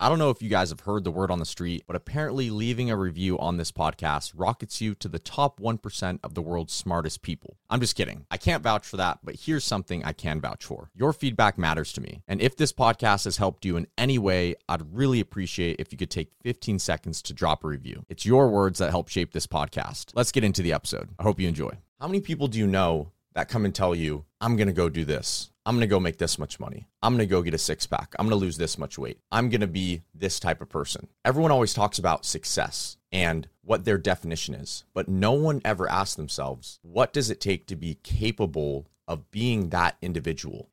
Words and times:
I 0.00 0.08
don't 0.08 0.20
know 0.20 0.30
if 0.30 0.40
you 0.40 0.48
guys 0.48 0.70
have 0.70 0.80
heard 0.80 1.02
the 1.02 1.10
word 1.10 1.28
on 1.28 1.40
the 1.40 1.44
street, 1.44 1.82
but 1.88 1.96
apparently 1.96 2.50
leaving 2.50 2.88
a 2.88 2.96
review 2.96 3.36
on 3.36 3.56
this 3.56 3.72
podcast 3.72 4.32
rockets 4.36 4.80
you 4.80 4.94
to 4.94 5.08
the 5.08 5.18
top 5.18 5.58
1% 5.58 6.20
of 6.22 6.34
the 6.34 6.40
world's 6.40 6.72
smartest 6.72 7.20
people. 7.20 7.56
I'm 7.68 7.80
just 7.80 7.96
kidding. 7.96 8.24
I 8.30 8.36
can't 8.36 8.62
vouch 8.62 8.86
for 8.86 8.96
that, 8.96 9.18
but 9.24 9.34
here's 9.34 9.64
something 9.64 10.04
I 10.04 10.12
can 10.12 10.40
vouch 10.40 10.64
for. 10.64 10.90
Your 10.94 11.12
feedback 11.12 11.58
matters 11.58 11.92
to 11.94 12.00
me. 12.00 12.22
And 12.28 12.40
if 12.40 12.56
this 12.56 12.72
podcast 12.72 13.24
has 13.24 13.38
helped 13.38 13.64
you 13.64 13.76
in 13.76 13.88
any 13.98 14.18
way, 14.18 14.54
I'd 14.68 14.94
really 14.94 15.18
appreciate 15.18 15.80
if 15.80 15.90
you 15.90 15.98
could 15.98 16.10
take 16.10 16.30
15 16.44 16.78
seconds 16.78 17.20
to 17.22 17.32
drop 17.32 17.64
a 17.64 17.68
review. 17.68 18.04
It's 18.08 18.24
your 18.24 18.50
words 18.50 18.78
that 18.78 18.90
help 18.90 19.08
shape 19.08 19.32
this 19.32 19.48
podcast. 19.48 20.12
Let's 20.14 20.30
get 20.30 20.44
into 20.44 20.62
the 20.62 20.72
episode. 20.72 21.08
I 21.18 21.24
hope 21.24 21.40
you 21.40 21.48
enjoy. 21.48 21.72
How 22.00 22.06
many 22.06 22.20
people 22.20 22.46
do 22.46 22.60
you 22.60 22.68
know 22.68 23.10
that 23.34 23.48
come 23.48 23.64
and 23.64 23.74
tell 23.74 23.96
you, 23.96 24.26
I'm 24.40 24.54
going 24.54 24.68
to 24.68 24.72
go 24.72 24.88
do 24.88 25.04
this? 25.04 25.50
I'm 25.68 25.74
going 25.74 25.82
to 25.82 25.86
go 25.86 26.00
make 26.00 26.16
this 26.16 26.38
much 26.38 26.58
money. 26.58 26.88
I'm 27.02 27.12
going 27.12 27.28
to 27.28 27.30
go 27.30 27.42
get 27.42 27.52
a 27.52 27.58
six 27.58 27.86
pack. 27.86 28.14
I'm 28.18 28.24
going 28.24 28.40
to 28.40 28.42
lose 28.42 28.56
this 28.56 28.78
much 28.78 28.96
weight. 28.96 29.18
I'm 29.30 29.50
going 29.50 29.60
to 29.60 29.66
be 29.66 30.00
this 30.14 30.40
type 30.40 30.62
of 30.62 30.70
person. 30.70 31.08
Everyone 31.26 31.50
always 31.50 31.74
talks 31.74 31.98
about 31.98 32.24
success 32.24 32.96
and 33.12 33.46
what 33.60 33.84
their 33.84 33.98
definition 33.98 34.54
is, 34.54 34.84
but 34.94 35.10
no 35.10 35.32
one 35.32 35.60
ever 35.66 35.86
asks 35.90 36.14
themselves, 36.14 36.80
what 36.80 37.12
does 37.12 37.28
it 37.28 37.38
take 37.38 37.66
to 37.66 37.76
be 37.76 37.98
capable 38.02 38.86
of 39.06 39.30
being 39.30 39.68
that 39.68 39.98
individual? 40.00 40.70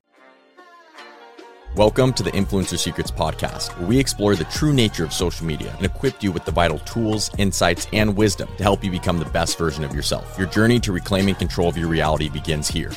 Welcome 1.76 2.14
to 2.14 2.24
the 2.24 2.32
Influencer 2.32 2.80
Secrets 2.80 3.12
Podcast, 3.12 3.78
where 3.78 3.90
we 3.90 4.00
explore 4.00 4.38
the 4.38 4.46
true 4.46 4.72
nature 4.72 5.04
of 5.04 5.12
social 5.12 5.46
media 5.46 5.74
and 5.76 5.86
equip 5.86 6.24
you 6.24 6.32
with 6.32 6.46
the 6.46 6.54
vital 6.54 6.80
tools, 6.80 7.32
insights, 7.38 7.86
and 7.92 8.16
wisdom 8.16 8.48
to 8.56 8.64
help 8.64 8.82
you 8.82 8.92
become 8.92 9.20
the 9.20 9.26
best 9.26 9.58
version 9.58 9.84
of 9.84 9.94
yourself. 9.94 10.38
Your 10.38 10.48
journey 10.48 10.80
to 10.80 10.94
reclaiming 10.94 11.36
control 11.36 11.68
of 11.68 11.76
your 11.76 11.90
reality 11.90 12.30
begins 12.30 12.70
here. 12.70 12.94